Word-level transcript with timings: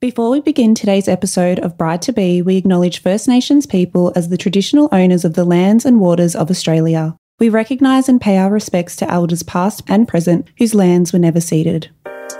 Before 0.00 0.30
we 0.30 0.40
begin 0.40 0.74
today's 0.74 1.08
episode 1.08 1.58
of 1.58 1.76
Bride 1.76 2.00
to 2.00 2.12
Be, 2.14 2.40
we 2.40 2.56
acknowledge 2.56 3.02
First 3.02 3.28
Nations 3.28 3.66
people 3.66 4.14
as 4.16 4.30
the 4.30 4.38
traditional 4.38 4.88
owners 4.92 5.26
of 5.26 5.34
the 5.34 5.44
lands 5.44 5.84
and 5.84 6.00
waters 6.00 6.34
of 6.34 6.48
Australia. 6.48 7.14
We 7.38 7.50
recognise 7.50 8.08
and 8.08 8.18
pay 8.18 8.38
our 8.38 8.50
respects 8.50 8.96
to 8.96 9.10
elders 9.10 9.42
past 9.42 9.82
and 9.88 10.08
present 10.08 10.48
whose 10.56 10.74
lands 10.74 11.12
were 11.12 11.18
never 11.18 11.38
ceded. 11.38 11.90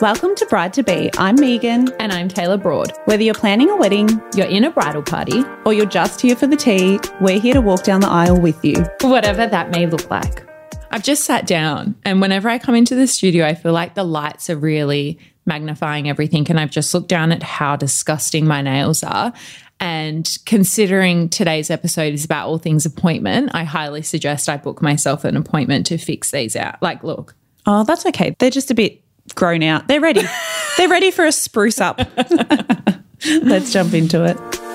Welcome 0.01 0.35
to 0.37 0.47
Bride 0.47 0.73
to 0.73 0.83
Be. 0.83 1.11
I'm 1.19 1.35
Megan. 1.39 1.93
And 2.01 2.13
I'm 2.13 2.29
Tayla 2.29 2.63
Broad. 2.63 2.95
Whether 3.05 3.25
you're 3.25 3.35
planning 3.35 3.69
a 3.69 3.77
wedding 3.77 4.09
You're 4.35 4.47
in 4.47 4.65
a 4.65 4.71
bridal 4.71 5.03
party, 5.03 5.45
or 5.67 5.75
you're 5.75 5.85
just 5.85 6.23
here 6.23 6.37
for 6.37 6.47
the 6.47 6.57
tea, 6.57 6.99
we're 7.21 7.41
here 7.41 7.53
to 7.53 7.61
walk 7.61 7.83
down 7.83 8.01
the 8.01 8.09
aisle 8.09 8.41
with 8.41 8.65
you. 8.65 8.87
whatever 9.03 9.47
that 9.47 9.71
may 9.71 9.87
look 9.87 10.11
like. 10.11 10.47
I've 10.93 11.05
just 11.05 11.25
sat 11.25 11.47
down, 11.47 11.95
and 12.05 12.21
whenever 12.21 12.49
I 12.49 12.59
come 12.59 12.75
into 12.75 12.97
the 12.97 13.07
studio, 13.07 13.47
I 13.47 13.55
feel 13.55 13.73
like 13.73 13.95
the 13.95 14.03
lights 14.03 14.51
are 14.51 14.57
really 14.57 15.19
magnifying 15.51 16.09
everything. 16.09 16.47
And 16.49 16.59
I've 16.59 16.71
just 16.71 16.95
looked 16.95 17.09
down 17.09 17.33
at 17.33 17.43
how 17.43 17.77
disgusting 17.77 18.47
my 18.47 18.63
nails 18.63 19.03
are. 19.03 19.33
And 19.81 20.39
considering 20.47 21.29
today's 21.29 21.71
episode 21.71 22.15
is 22.15 22.25
about 22.25 22.47
all 22.47 22.59
things 22.59 22.87
appointment, 22.87 23.51
I 23.53 23.65
highly 23.65 24.03
suggest 24.03 24.49
I 24.49 24.57
book 24.57 24.81
myself 24.81 25.25
an 25.25 25.37
appointment 25.37 25.87
to 25.87 25.99
fix 25.99 26.31
these 26.31 26.55
out. 26.55 26.81
Like, 26.81 27.03
look, 27.03 27.35
Oh, 27.67 27.85
that's 27.85 28.07
okay. 28.07 28.35
They're 28.39 28.51
just 28.51 28.71
a 28.71 28.75
bit 28.75 29.03
grown 29.35 29.63
out. 29.63 29.87
They're 29.89 30.01
ready. 30.01 30.23
They're 30.77 30.89
ready 30.89 31.11
for 31.11 31.25
a 31.25 31.33
spruce 31.33 31.81
up. 31.81 32.01
Let's 33.43 33.73
jump 33.73 33.93
into 33.93 34.25
it. 34.25 34.70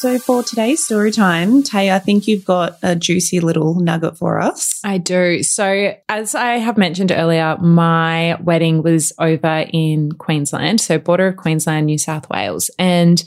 So, 0.00 0.18
for 0.18 0.42
today's 0.42 0.82
story 0.82 1.12
time, 1.12 1.62
Tay, 1.62 1.90
I 1.90 1.98
think 1.98 2.26
you've 2.26 2.46
got 2.46 2.78
a 2.82 2.96
juicy 2.96 3.38
little 3.38 3.74
nugget 3.74 4.16
for 4.16 4.40
us. 4.40 4.80
I 4.82 4.96
do. 4.96 5.42
So, 5.42 5.94
as 6.08 6.34
I 6.34 6.52
have 6.52 6.78
mentioned 6.78 7.12
earlier, 7.12 7.58
my 7.58 8.40
wedding 8.40 8.82
was 8.82 9.12
over 9.18 9.66
in 9.70 10.12
Queensland, 10.12 10.80
so 10.80 10.98
border 10.98 11.26
of 11.26 11.36
Queensland, 11.36 11.84
New 11.84 11.98
South 11.98 12.30
Wales. 12.30 12.70
And 12.78 13.22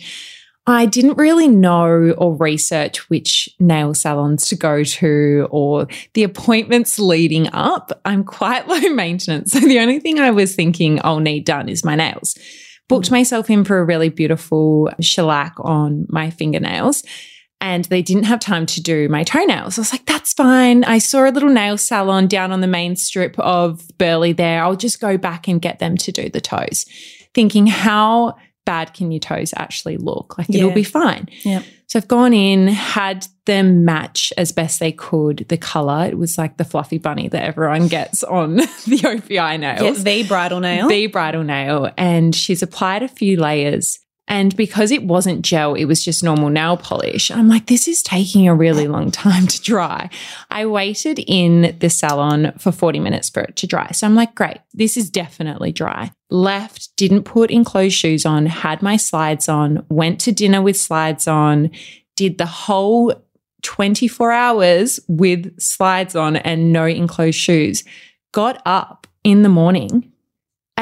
I 0.66 0.88
didn't 0.88 1.20
really 1.20 1.48
know 1.48 2.16
or 2.18 2.36
research 2.38 3.08
which 3.08 3.50
nail 3.60 3.94
salons 3.94 4.48
to 4.48 4.56
go 4.56 4.84
to 4.84 5.48
or 5.52 5.88
the 6.16 6.24
appointments 6.24 6.98
leading 6.98 7.54
up. 7.54 8.02
I'm 8.04 8.24
quite 8.24 8.68
low 8.68 8.80
maintenance. 8.80 9.52
So, 9.52 9.60
the 9.60 9.78
only 9.78 10.00
thing 10.00 10.20
I 10.20 10.32
was 10.32 10.56
thinking 10.56 11.00
I'll 11.04 11.20
need 11.20 11.46
done 11.46 11.70
is 11.70 11.86
my 11.86 11.94
nails. 11.94 12.36
Booked 12.90 13.12
myself 13.12 13.50
in 13.50 13.64
for 13.64 13.80
a 13.80 13.86
really 13.86 14.10
beautiful 14.10 14.90
shellac 15.00 15.54
on 15.60 16.06
my 16.10 16.30
fingernails 16.30 17.04
and 17.64 17.86
they 17.86 18.02
didn't 18.02 18.26
have 18.26 18.42
time 18.42 18.66
to 18.66 18.82
do 18.82 19.08
my 19.08 19.24
toenails. 19.24 19.78
I 19.78 19.82
was 19.82 19.94
like, 19.94 20.06
that's 20.06 20.34
fine. 20.34 20.84
I 20.84 20.98
saw 20.98 21.30
a 21.30 21.32
little 21.32 21.50
nail 21.50 21.78
salon 21.78 22.28
down 22.28 22.52
on 22.52 22.60
the 22.60 22.68
main 22.68 22.98
strip 22.98 23.40
of 23.40 23.88
Burleigh 23.98 24.34
there. 24.34 24.62
I'll 24.62 24.76
just 24.76 25.00
go 25.00 25.18
back 25.18 25.48
and 25.48 25.62
get 25.62 25.80
them 25.80 25.96
to 25.98 26.12
do 26.12 26.28
the 26.28 26.42
toes. 26.42 26.86
Thinking, 27.34 27.68
how 27.68 28.36
bad 28.66 28.94
can 28.94 29.12
your 29.12 29.20
toes 29.20 29.54
actually 29.56 29.98
look? 29.98 30.38
Like 30.38 30.50
it'll 30.50 30.72
be 30.72 30.84
fine. 30.84 31.30
Yeah. 31.44 31.64
So 31.88 32.00
I've 32.00 32.08
gone 32.08 32.34
in, 32.34 32.70
had 32.70 33.28
them 33.46 33.86
match 33.86 34.34
as 34.36 34.52
best 34.52 34.80
they 34.80 34.92
could 34.92 35.46
the 35.50 35.58
color. 35.58 36.06
It 36.06 36.18
was 36.18 36.38
like 36.38 36.58
the 36.58 36.64
fluffy 36.64 36.98
bunny 36.98 37.28
that 37.28 37.44
everyone 37.44 37.88
gets 37.88 38.24
on 38.24 38.56
the 38.56 38.66
OPI 38.66 39.60
nails 39.60 40.04
the 40.04 40.24
bridal 40.24 40.60
nail. 40.60 40.88
the 40.88 41.08
bridal 41.08 41.44
nail 41.44 41.92
and 41.98 42.36
she's 42.36 42.64
applied 42.64 43.04
a 43.04 43.08
few 43.08 43.38
layers. 43.38 44.00
And 44.28 44.56
because 44.56 44.92
it 44.92 45.04
wasn't 45.04 45.44
gel, 45.44 45.76
it 45.76 45.86
was 45.86 46.04
just 46.04 46.24
normal 46.24 46.50
nail 46.50 46.78
polish. 46.78 47.30
I'm 47.30 47.50
like, 47.50 47.66
this 47.66 47.88
is 47.88 48.02
taking 48.02 48.48
a 48.48 48.56
really 48.56 48.88
long 48.88 49.12
time 49.12 49.48
to 49.48 49.62
dry. 49.62 50.10
I 50.50 50.66
waited 50.66 51.20
in 51.20 51.76
the 51.80 51.90
salon 51.90 52.54
for 52.58 52.72
40 52.72 53.00
minutes 53.00 53.30
for 53.30 53.42
it 53.42 53.56
to 53.58 53.68
dry. 53.68 53.92
So 53.92 54.08
I'm 54.08 54.16
like, 54.16 54.34
great, 54.34 54.60
this 54.74 54.96
is 54.96 55.10
definitely 55.10 55.74
dry. 55.74 56.12
Left, 56.30 56.96
didn't 56.96 57.24
put 57.24 57.52
enclosed 57.52 57.96
shoes 57.96 58.26
on, 58.26 58.46
had 58.46 58.82
my 58.82 58.96
slides 58.96 59.50
on, 59.50 59.86
went 59.90 60.22
to 60.22 60.32
dinner 60.32 60.62
with 60.62 60.78
slides 60.78 61.28
on, 61.28 61.70
did 62.16 62.38
the 62.38 62.46
whole 62.46 63.14
24 63.64 64.32
hours 64.32 65.00
with 65.08 65.60
slides 65.60 66.16
on 66.16 66.38
and 66.38 66.72
no 66.72 66.86
enclosed 66.86 67.38
shoes. 67.38 67.84
Got 68.32 68.62
up 68.66 69.06
in 69.24 69.42
the 69.42 69.50
morning 69.50 70.13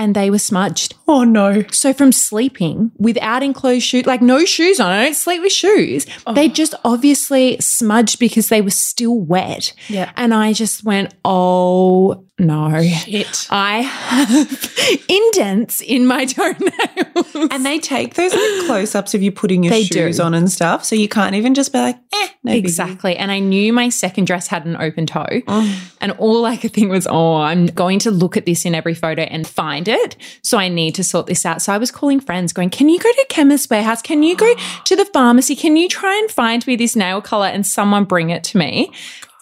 and 0.01 0.15
they 0.15 0.31
were 0.31 0.39
smudged. 0.39 0.95
oh, 1.07 1.23
no. 1.23 1.63
So 1.71 1.93
from 1.93 2.11
sleeping 2.11 2.91
without 2.97 3.43
enclosed 3.43 3.85
shoes, 3.85 4.07
like 4.07 4.21
no 4.21 4.45
shoes 4.45 4.79
on, 4.79 4.91
I 4.91 5.03
don't 5.03 5.13
sleep 5.13 5.43
with 5.43 5.51
shoes. 5.51 6.07
Oh. 6.25 6.33
They 6.33 6.49
just 6.49 6.73
obviously 6.83 7.57
smudged 7.59 8.17
because 8.17 8.49
they 8.49 8.61
were 8.61 8.71
still 8.71 9.19
wet. 9.19 9.73
Yeah. 9.89 10.11
And 10.17 10.33
I 10.33 10.53
just 10.53 10.83
went, 10.83 11.13
oh 11.23 12.25
no. 12.41 12.81
Shit. 12.81 13.47
I 13.49 13.81
have 13.81 15.05
indents 15.09 15.79
in 15.81 16.05
my 16.07 16.25
toenails. 16.25 17.51
And 17.51 17.65
they 17.65 17.79
take 17.79 18.15
those 18.15 18.33
like 18.33 18.65
close 18.65 18.95
ups 18.95 19.13
of 19.13 19.21
you 19.21 19.31
putting 19.31 19.63
your 19.63 19.71
They 19.71 19.83
shoes 19.83 20.17
do. 20.17 20.23
on 20.23 20.33
and 20.33 20.51
stuff. 20.51 20.83
So 20.83 20.95
you 20.95 21.07
can't 21.07 21.35
even 21.35 21.53
just 21.53 21.71
be 21.71 21.79
like, 21.79 21.97
eh, 22.13 22.27
no 22.43 22.51
biggie. 22.51 22.57
Exactly. 22.57 23.15
And 23.15 23.31
I 23.31 23.39
knew 23.39 23.71
my 23.71 23.89
second 23.89 24.25
dress 24.25 24.47
had 24.47 24.65
an 24.65 24.75
open 24.77 25.05
toe. 25.05 25.41
Oh. 25.47 25.91
And 26.01 26.11
all 26.13 26.45
I 26.45 26.57
could 26.57 26.73
think 26.73 26.89
was, 26.91 27.07
oh, 27.09 27.35
I'm 27.37 27.67
going 27.67 27.99
to 27.99 28.11
look 28.11 28.35
at 28.35 28.45
this 28.45 28.65
in 28.65 28.73
every 28.75 28.95
photo 28.95 29.21
and 29.23 29.47
find 29.47 29.87
it. 29.87 30.17
So 30.41 30.57
I 30.57 30.67
need 30.67 30.95
to 30.95 31.03
sort 31.03 31.27
this 31.27 31.45
out. 31.45 31.61
So 31.61 31.71
I 31.73 31.77
was 31.77 31.91
calling 31.91 32.19
friends, 32.19 32.53
going, 32.53 32.69
Can 32.71 32.89
you 32.89 32.99
go 32.99 33.11
to 33.11 33.25
Chemist 33.29 33.69
Warehouse? 33.69 34.01
Can 34.01 34.23
you 34.23 34.35
go 34.35 34.53
to 34.85 34.95
the 34.95 35.05
pharmacy? 35.05 35.55
Can 35.55 35.75
you 35.77 35.87
try 35.87 36.17
and 36.17 36.31
find 36.31 36.65
me 36.65 36.75
this 36.75 36.95
nail 36.95 37.21
color 37.21 37.47
and 37.47 37.65
someone 37.65 38.05
bring 38.05 38.29
it 38.31 38.43
to 38.45 38.57
me? 38.57 38.91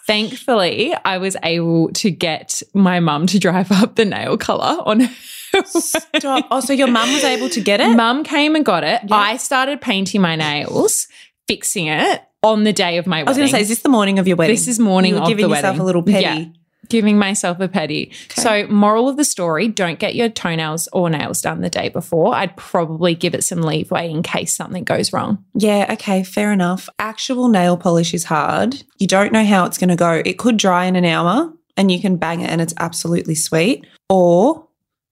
Thankfully, 0.10 0.96
I 1.06 1.20
was 1.20 1.38
able 1.44 1.90
to 1.94 2.10
get 2.10 2.64
my 2.74 3.00
mum 3.00 3.28
to 3.28 3.38
drive 3.38 3.72
up 3.72 3.96
the 3.96 4.06
nail 4.06 4.38
color 4.38 4.82
on 4.84 5.02
her. 5.02 5.64
Stop. 5.66 6.48
Oh, 6.50 6.62
so 6.62 6.74
your 6.74 6.88
mum 6.88 7.14
was 7.14 7.24
able 7.24 7.48
to 7.50 7.62
get 7.62 7.80
it? 7.80 7.96
Mum 7.96 8.24
came 8.24 8.56
and 8.56 8.66
got 8.66 8.84
it. 8.84 9.02
I 9.12 9.38
started 9.38 9.82
painting 9.82 10.20
my 10.20 10.36
nails, 10.36 11.08
fixing 11.48 11.86
it 11.88 12.24
on 12.42 12.64
the 12.64 12.74
day 12.74 12.98
of 12.98 13.06
my 13.06 13.18
wedding. 13.18 13.28
I 13.28 13.30
was 13.30 13.38
going 13.38 13.50
to 13.50 13.56
say, 13.56 13.62
is 13.62 13.70
this 13.70 13.82
the 13.84 13.90
morning 13.90 14.18
of 14.18 14.28
your 14.28 14.36
wedding? 14.36 14.56
This 14.56 14.68
is 14.68 14.80
morning 14.80 15.10
you 15.10 15.18
were 15.18 15.22
of 15.22 15.28
giving 15.28 15.44
the 15.44 15.50
yourself 15.50 15.74
wedding. 15.74 15.82
a 15.82 15.86
little 15.86 16.04
petty. 16.04 16.22
Yeah. 16.24 16.46
Giving 16.90 17.18
myself 17.18 17.60
a 17.60 17.68
petty. 17.68 18.12
So, 18.36 18.68
moral 18.68 19.08
of 19.08 19.16
the 19.16 19.24
story 19.24 19.68
don't 19.68 20.00
get 20.00 20.16
your 20.16 20.28
toenails 20.28 20.90
or 20.92 21.10
nails 21.10 21.42
done 21.42 21.62
the 21.62 21.70
day 21.70 21.90
before. 21.90 22.34
I'd 22.36 22.58
probably 22.58 23.16
give 23.16 23.34
it 23.34 23.44
some 23.44 23.62
leeway 23.62 24.10
in 24.10 24.24
case 24.24 24.56
something 24.56 24.84
goes 24.84 25.14
wrong. 25.14 25.44
Yeah, 25.54 25.86
okay, 25.94 26.24
fair 26.24 26.52
enough. 26.52 26.90
Actual 26.98 27.48
nail 27.48 27.78
polish 27.78 28.14
is 28.14 28.24
hard. 28.24 28.84
You 28.98 29.08
don't 29.08 29.32
know 29.32 29.46
how 29.46 29.66
it's 29.66 29.78
going 29.78 29.90
to 29.90 29.96
go. 29.96 30.22
It 30.26 30.38
could 30.40 30.58
dry 30.58 30.86
in 30.86 30.96
an 30.96 31.06
hour 31.06 31.54
and 31.78 31.92
you 31.92 32.02
can 32.02 32.18
bang 32.18 32.42
it 32.42 32.50
and 32.50 32.60
it's 32.60 32.74
absolutely 32.78 33.36
sweet. 33.36 33.86
Or, 34.10 34.68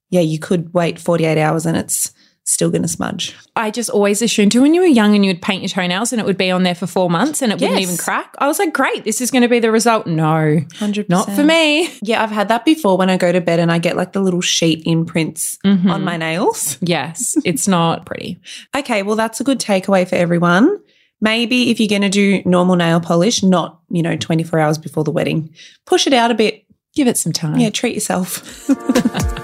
yeah, 0.09 0.21
you 0.21 0.39
could 0.39 0.73
wait 0.73 0.99
48 0.99 1.37
hours 1.37 1.65
and 1.65 1.77
it's 1.77 2.11
still 2.49 2.69
going 2.69 2.81
to 2.81 2.87
smudge. 2.87 3.35
I 3.57 3.71
just 3.71 3.89
always 3.89 4.21
assumed 4.21 4.53
too 4.53 4.61
when 4.61 4.73
you 4.73 4.79
were 4.81 4.87
young 4.87 5.13
and 5.15 5.25
you 5.25 5.29
would 5.31 5.41
paint 5.41 5.61
your 5.63 5.69
toenails 5.69 6.13
and 6.13 6.19
it 6.21 6.25
would 6.25 6.37
be 6.37 6.49
on 6.49 6.63
there 6.63 6.73
for 6.75 6.87
four 6.87 7.09
months 7.09 7.41
and 7.41 7.51
it 7.51 7.59
wouldn't 7.59 7.81
even 7.81 7.97
crack. 7.97 8.33
I 8.37 8.47
was 8.47 8.57
like, 8.57 8.73
great, 8.73 9.03
this 9.03 9.19
is 9.19 9.31
going 9.31 9.41
to 9.41 9.49
be 9.49 9.59
the 9.59 9.69
result. 9.71 10.07
No, 10.07 10.23
100%. 10.23 11.09
not 11.09 11.29
for 11.33 11.43
me. 11.43 11.89
Yeah, 12.01 12.23
I've 12.23 12.31
had 12.31 12.47
that 12.47 12.63
before 12.63 12.97
when 12.97 13.09
I 13.09 13.17
go 13.17 13.31
to 13.33 13.41
bed 13.41 13.59
and 13.59 13.69
I 13.71 13.79
get 13.79 13.97
like 13.97 14.13
the 14.13 14.21
little 14.21 14.39
sheet 14.41 14.81
imprints 14.85 15.57
Mhm. 15.65 15.91
on 15.91 16.03
my 16.05 16.15
nails. 16.17 16.77
Yes, 16.81 17.35
it's 17.43 17.67
not 17.67 18.05
pretty. 18.05 18.39
Okay, 18.75 19.03
well, 19.03 19.17
that's 19.17 19.41
a 19.41 19.43
good 19.43 19.59
takeaway 19.59 20.07
for 20.07 20.15
everyone. 20.15 20.79
Maybe 21.19 21.69
if 21.71 21.79
you're 21.79 21.89
going 21.89 22.03
to 22.03 22.09
do 22.09 22.41
normal 22.45 22.75
nail 22.75 22.99
polish, 23.01 23.43
not, 23.43 23.79
you 23.89 24.01
know, 24.03 24.15
24 24.15 24.59
hours 24.59 24.77
before 24.77 25.03
the 25.03 25.11
wedding, 25.11 25.53
push 25.85 26.07
it 26.07 26.13
out 26.13 26.31
a 26.31 26.35
bit. 26.35 26.63
Give 26.95 27.07
it 27.07 27.17
some 27.17 27.33
time. 27.33 27.59
Yeah, 27.59 27.71
treat 27.71 27.93
yourself. 27.95 28.69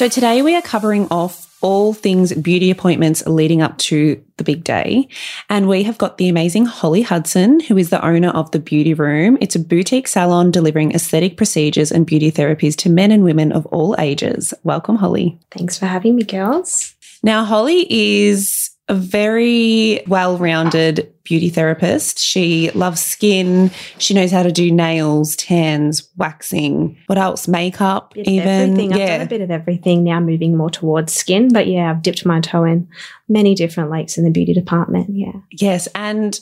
so 0.00 0.08
today 0.08 0.40
we 0.40 0.56
are 0.56 0.62
covering 0.62 1.06
off 1.10 1.54
all 1.60 1.92
things 1.92 2.32
beauty 2.32 2.70
appointments 2.70 3.22
leading 3.26 3.60
up 3.60 3.76
to 3.76 4.18
the 4.38 4.44
big 4.44 4.64
day. 4.64 5.06
And 5.50 5.68
we 5.68 5.82
have 5.82 5.98
got 5.98 6.16
the 6.16 6.30
amazing 6.30 6.64
Holly 6.64 7.02
Hudson, 7.02 7.60
who 7.60 7.76
is 7.76 7.90
the 7.90 8.02
owner 8.02 8.30
of 8.30 8.50
The 8.50 8.60
Beauty 8.60 8.94
Room. 8.94 9.36
It's 9.42 9.56
a 9.56 9.58
boutique 9.58 10.08
salon 10.08 10.50
delivering 10.50 10.94
aesthetic 10.94 11.36
procedures 11.36 11.92
and 11.92 12.06
beauty 12.06 12.32
therapies 12.32 12.74
to 12.76 12.88
men 12.88 13.10
and 13.10 13.24
women 13.24 13.52
of 13.52 13.66
all 13.66 13.94
ages. 13.98 14.54
Welcome, 14.64 14.96
Holly. 14.96 15.38
Thanks 15.50 15.78
for 15.78 15.84
having 15.84 16.16
me, 16.16 16.22
girls. 16.22 16.94
Now, 17.22 17.44
Holly 17.44 17.86
is 17.90 18.69
a 18.90 18.94
very 18.94 20.02
well 20.06 20.36
rounded 20.36 21.12
beauty 21.22 21.48
therapist. 21.48 22.18
She 22.18 22.70
loves 22.72 23.00
skin. 23.00 23.70
She 23.98 24.14
knows 24.14 24.32
how 24.32 24.42
to 24.42 24.50
do 24.50 24.70
nails, 24.72 25.36
tans, 25.36 26.08
waxing. 26.16 26.98
What 27.06 27.18
else? 27.18 27.46
Makeup, 27.46 28.14
Bit 28.14 28.26
of 28.26 28.32
even. 28.32 28.48
everything. 28.48 28.92
I've 28.92 28.98
done 28.98 29.08
Yeah. 29.08 29.22
a 29.22 29.26
bit 29.26 29.40
of 29.40 29.50
everything 29.50 30.02
now, 30.04 30.18
moving 30.20 30.56
more 30.56 30.70
towards 30.70 31.12
skin. 31.12 31.48
But 31.52 31.68
yeah, 31.68 31.88
I've 31.90 32.02
dipped 32.02 32.26
my 32.26 32.40
toe 32.40 32.64
in 32.64 32.88
many 33.28 33.54
different 33.54 33.90
lakes 33.90 34.18
in 34.18 34.24
the 34.24 34.30
beauty 34.30 34.52
department. 34.54 35.06
Yeah. 35.12 35.32
Yes. 35.52 35.86
And 35.94 36.38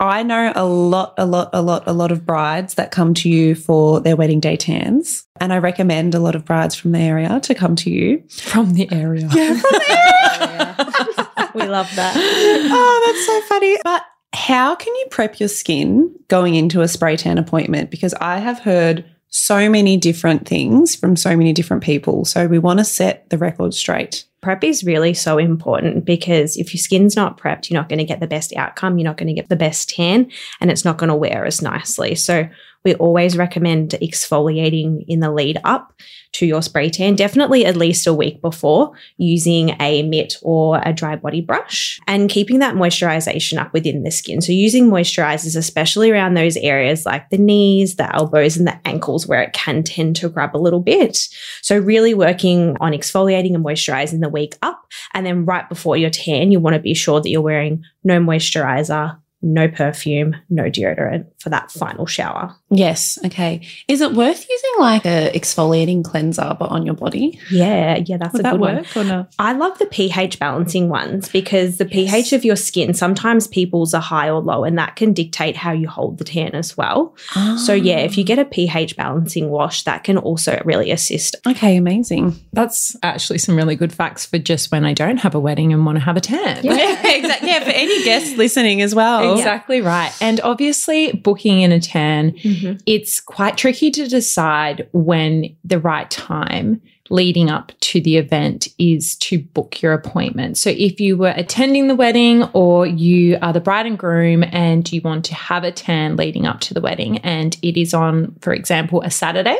I 0.00 0.24
know 0.24 0.52
a 0.56 0.64
lot, 0.64 1.14
a 1.18 1.24
lot, 1.24 1.50
a 1.52 1.62
lot, 1.62 1.84
a 1.86 1.92
lot 1.92 2.10
of 2.10 2.26
brides 2.26 2.74
that 2.74 2.90
come 2.90 3.14
to 3.14 3.28
you 3.28 3.54
for 3.54 4.00
their 4.00 4.16
wedding 4.16 4.40
day 4.40 4.56
tans. 4.56 5.24
And 5.40 5.52
I 5.52 5.58
recommend 5.58 6.16
a 6.16 6.18
lot 6.18 6.34
of 6.34 6.44
brides 6.44 6.74
from 6.74 6.90
the 6.90 6.98
area 6.98 7.38
to 7.44 7.54
come 7.54 7.76
to 7.76 7.90
you. 7.90 8.24
From 8.28 8.74
the 8.74 8.90
area. 8.90 9.28
Yeah, 9.32 9.54
from 9.54 9.70
the 9.70 9.86
area. 9.88 10.76
Oh, 11.18 11.21
we 11.54 11.66
love 11.66 11.90
that. 11.96 12.14
oh, 12.16 13.02
that's 13.06 13.26
so 13.26 13.40
funny. 13.42 13.78
But 13.84 14.04
how 14.34 14.74
can 14.74 14.94
you 14.94 15.06
prep 15.10 15.40
your 15.40 15.48
skin 15.48 16.14
going 16.28 16.54
into 16.54 16.80
a 16.80 16.88
spray 16.88 17.16
tan 17.16 17.38
appointment? 17.38 17.90
Because 17.90 18.14
I 18.14 18.38
have 18.38 18.58
heard 18.58 19.04
so 19.28 19.68
many 19.68 19.96
different 19.96 20.46
things 20.46 20.94
from 20.94 21.16
so 21.16 21.34
many 21.34 21.52
different 21.54 21.82
people. 21.82 22.24
So 22.24 22.46
we 22.46 22.58
want 22.58 22.80
to 22.80 22.84
set 22.84 23.28
the 23.30 23.38
record 23.38 23.72
straight. 23.72 24.26
Prep 24.42 24.62
is 24.62 24.84
really 24.84 25.14
so 25.14 25.38
important 25.38 26.04
because 26.04 26.56
if 26.56 26.74
your 26.74 26.80
skin's 26.80 27.16
not 27.16 27.38
prepped, 27.38 27.70
you're 27.70 27.80
not 27.80 27.88
going 27.88 27.98
to 27.98 28.04
get 28.04 28.20
the 28.20 28.26
best 28.26 28.54
outcome. 28.56 28.98
You're 28.98 29.08
not 29.08 29.16
going 29.16 29.28
to 29.28 29.34
get 29.34 29.48
the 29.48 29.56
best 29.56 29.88
tan 29.88 30.30
and 30.60 30.70
it's 30.70 30.84
not 30.84 30.98
going 30.98 31.08
to 31.08 31.14
wear 31.14 31.46
as 31.46 31.62
nicely. 31.62 32.14
So 32.14 32.46
we 32.84 32.94
always 32.96 33.36
recommend 33.36 33.90
exfoliating 34.02 35.04
in 35.08 35.20
the 35.20 35.30
lead 35.30 35.58
up 35.64 35.94
to 36.32 36.46
your 36.46 36.62
spray 36.62 36.88
tan, 36.88 37.14
definitely 37.14 37.64
at 37.66 37.76
least 37.76 38.06
a 38.06 38.14
week 38.14 38.40
before 38.40 38.92
using 39.18 39.76
a 39.80 40.02
mitt 40.02 40.36
or 40.42 40.80
a 40.84 40.92
dry 40.92 41.14
body 41.16 41.40
brush 41.40 42.00
and 42.06 42.30
keeping 42.30 42.58
that 42.58 42.74
moisturization 42.74 43.58
up 43.58 43.72
within 43.72 44.02
the 44.02 44.10
skin. 44.10 44.40
So 44.40 44.52
using 44.52 44.88
moisturizers, 44.88 45.56
especially 45.56 46.10
around 46.10 46.34
those 46.34 46.56
areas 46.56 47.04
like 47.04 47.28
the 47.30 47.38
knees, 47.38 47.96
the 47.96 48.14
elbows, 48.14 48.56
and 48.56 48.66
the 48.66 48.80
ankles 48.86 49.26
where 49.26 49.42
it 49.42 49.52
can 49.52 49.82
tend 49.82 50.16
to 50.16 50.28
grab 50.28 50.56
a 50.56 50.58
little 50.58 50.80
bit. 50.80 51.28
So 51.60 51.78
really 51.78 52.14
working 52.14 52.76
on 52.80 52.92
exfoliating 52.92 53.54
and 53.54 53.64
moisturizing 53.64 54.20
the 54.20 54.28
week 54.28 54.56
up. 54.62 54.86
And 55.12 55.26
then 55.26 55.44
right 55.44 55.68
before 55.68 55.96
your 55.96 56.10
tan, 56.10 56.50
you 56.50 56.60
want 56.60 56.74
to 56.74 56.80
be 56.80 56.94
sure 56.94 57.20
that 57.20 57.28
you're 57.28 57.42
wearing 57.42 57.84
no 58.04 58.20
moisturizer, 58.20 59.18
no 59.42 59.68
perfume, 59.68 60.36
no 60.48 60.64
deodorant 60.64 61.26
for 61.38 61.50
that 61.50 61.70
final 61.70 62.06
shower. 62.06 62.54
Yes. 62.74 63.18
Okay. 63.26 63.60
Is 63.86 64.00
it 64.00 64.12
worth 64.12 64.46
using 64.48 64.70
like 64.78 65.04
a 65.04 65.30
exfoliating 65.34 66.02
cleanser 66.02 66.56
but 66.58 66.70
on 66.70 66.86
your 66.86 66.94
body? 66.94 67.38
Yeah, 67.50 67.98
yeah, 68.04 68.16
that's 68.16 68.32
Would 68.32 68.40
a 68.40 68.42
that 68.44 68.52
good 68.52 68.60
work 68.60 68.86
one. 68.96 69.06
or 69.06 69.08
no? 69.08 69.26
I 69.38 69.52
love 69.52 69.78
the 69.78 69.86
pH 69.86 70.38
balancing 70.38 70.88
ones 70.88 71.28
because 71.28 71.76
the 71.78 71.88
Yes. 71.92 72.10
pH 72.10 72.32
of 72.32 72.44
your 72.44 72.56
skin, 72.56 72.94
sometimes 72.94 73.46
people's 73.46 73.92
are 73.92 74.00
high 74.00 74.30
or 74.30 74.40
low, 74.40 74.64
and 74.64 74.78
that 74.78 74.96
can 74.96 75.12
dictate 75.12 75.56
how 75.56 75.72
you 75.72 75.88
hold 75.88 76.16
the 76.18 76.24
tan 76.24 76.54
as 76.54 76.76
well. 76.76 77.14
So, 77.34 77.72
ah. 77.72 77.76
yeah, 77.76 77.98
if 77.98 78.16
you 78.16 78.24
get 78.24 78.38
a 78.38 78.44
pH 78.44 78.96
balancing 78.96 79.50
wash, 79.50 79.82
that 79.84 80.04
can 80.04 80.16
also 80.16 80.60
really 80.64 80.90
assist. 80.90 81.36
Okay, 81.46 81.76
amazing. 81.76 82.34
That's 82.52 82.96
actually 83.02 83.38
some 83.38 83.56
really 83.56 83.76
good 83.76 83.92
facts 83.92 84.24
for 84.24 84.38
just 84.38 84.72
when 84.72 84.84
I 84.86 84.94
don't 84.94 85.18
have 85.18 85.34
a 85.34 85.40
wedding 85.40 85.72
and 85.72 85.84
want 85.84 85.96
to 85.96 86.04
have 86.04 86.16
a 86.16 86.20
tan. 86.20 86.64
Yeah, 86.64 87.06
exactly. 87.16 87.48
Yeah, 87.48 87.64
for 87.64 87.70
any 87.70 88.02
guests 88.04 88.36
listening 88.36 88.80
as 88.80 88.94
well. 88.94 89.34
Exactly 89.36 89.80
right. 89.82 90.12
And 90.20 90.40
obviously, 90.40 91.12
booking 91.12 91.60
in 91.60 91.72
a 91.72 91.80
tan, 91.80 92.32
mm-hmm. 92.32 92.61
Mm-hmm. 92.62 92.78
it's 92.86 93.20
quite 93.20 93.56
tricky 93.56 93.90
to 93.90 94.08
decide 94.08 94.88
when 94.92 95.56
the 95.64 95.78
right 95.78 96.10
time 96.10 96.80
leading 97.10 97.50
up 97.50 97.72
to 97.80 98.00
the 98.00 98.16
event 98.16 98.68
is 98.78 99.16
to 99.16 99.38
book 99.38 99.82
your 99.82 99.92
appointment. 99.92 100.56
So 100.56 100.70
if 100.70 101.00
you 101.00 101.16
were 101.16 101.34
attending 101.36 101.88
the 101.88 101.94
wedding 101.94 102.44
or 102.54 102.86
you 102.86 103.36
are 103.42 103.52
the 103.52 103.60
bride 103.60 103.86
and 103.86 103.98
groom 103.98 104.42
and 104.44 104.90
you 104.90 105.02
want 105.02 105.26
to 105.26 105.34
have 105.34 105.64
a 105.64 105.72
tan 105.72 106.16
leading 106.16 106.46
up 106.46 106.60
to 106.60 106.74
the 106.74 106.80
wedding 106.80 107.18
and 107.18 107.56
it 107.60 107.78
is 107.78 107.92
on, 107.92 108.34
for 108.40 108.54
example, 108.54 109.02
a 109.02 109.10
Saturday, 109.10 109.58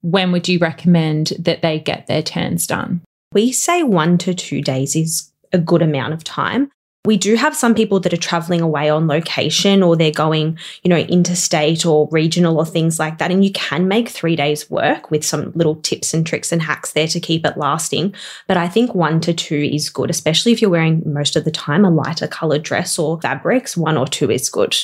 when 0.00 0.32
would 0.32 0.48
you 0.48 0.58
recommend 0.58 1.32
that 1.38 1.62
they 1.62 1.80
get 1.80 2.06
their 2.06 2.22
tans 2.22 2.66
done? 2.66 3.02
We 3.32 3.52
say 3.52 3.82
one 3.82 4.16
to 4.18 4.32
two 4.32 4.62
days 4.62 4.96
is 4.96 5.30
a 5.52 5.58
good 5.58 5.82
amount 5.82 6.14
of 6.14 6.24
time. 6.24 6.70
We 7.06 7.16
do 7.16 7.36
have 7.36 7.56
some 7.56 7.74
people 7.74 8.00
that 8.00 8.12
are 8.12 8.18
traveling 8.18 8.60
away 8.60 8.90
on 8.90 9.06
location 9.06 9.82
or 9.82 9.96
they're 9.96 10.10
going, 10.10 10.58
you 10.82 10.88
know, 10.90 10.98
interstate 10.98 11.86
or 11.86 12.08
regional 12.10 12.58
or 12.58 12.66
things 12.66 12.98
like 12.98 13.18
that. 13.18 13.30
And 13.30 13.44
you 13.44 13.52
can 13.52 13.88
make 13.88 14.08
three 14.08 14.36
days 14.36 14.68
work 14.68 15.10
with 15.10 15.24
some 15.24 15.52
little 15.54 15.76
tips 15.76 16.12
and 16.12 16.26
tricks 16.26 16.52
and 16.52 16.60
hacks 16.60 16.92
there 16.92 17.08
to 17.08 17.20
keep 17.20 17.46
it 17.46 17.56
lasting. 17.56 18.14
But 18.48 18.56
I 18.56 18.68
think 18.68 18.94
one 18.94 19.20
to 19.20 19.32
two 19.32 19.70
is 19.72 19.88
good, 19.88 20.10
especially 20.10 20.52
if 20.52 20.60
you're 20.60 20.70
wearing 20.70 21.02
most 21.06 21.36
of 21.36 21.44
the 21.44 21.50
time 21.50 21.84
a 21.84 21.90
lighter 21.90 22.26
colored 22.26 22.62
dress 22.64 22.98
or 22.98 23.20
fabrics. 23.20 23.76
One 23.76 23.96
or 23.96 24.06
two 24.06 24.30
is 24.30 24.50
good. 24.50 24.76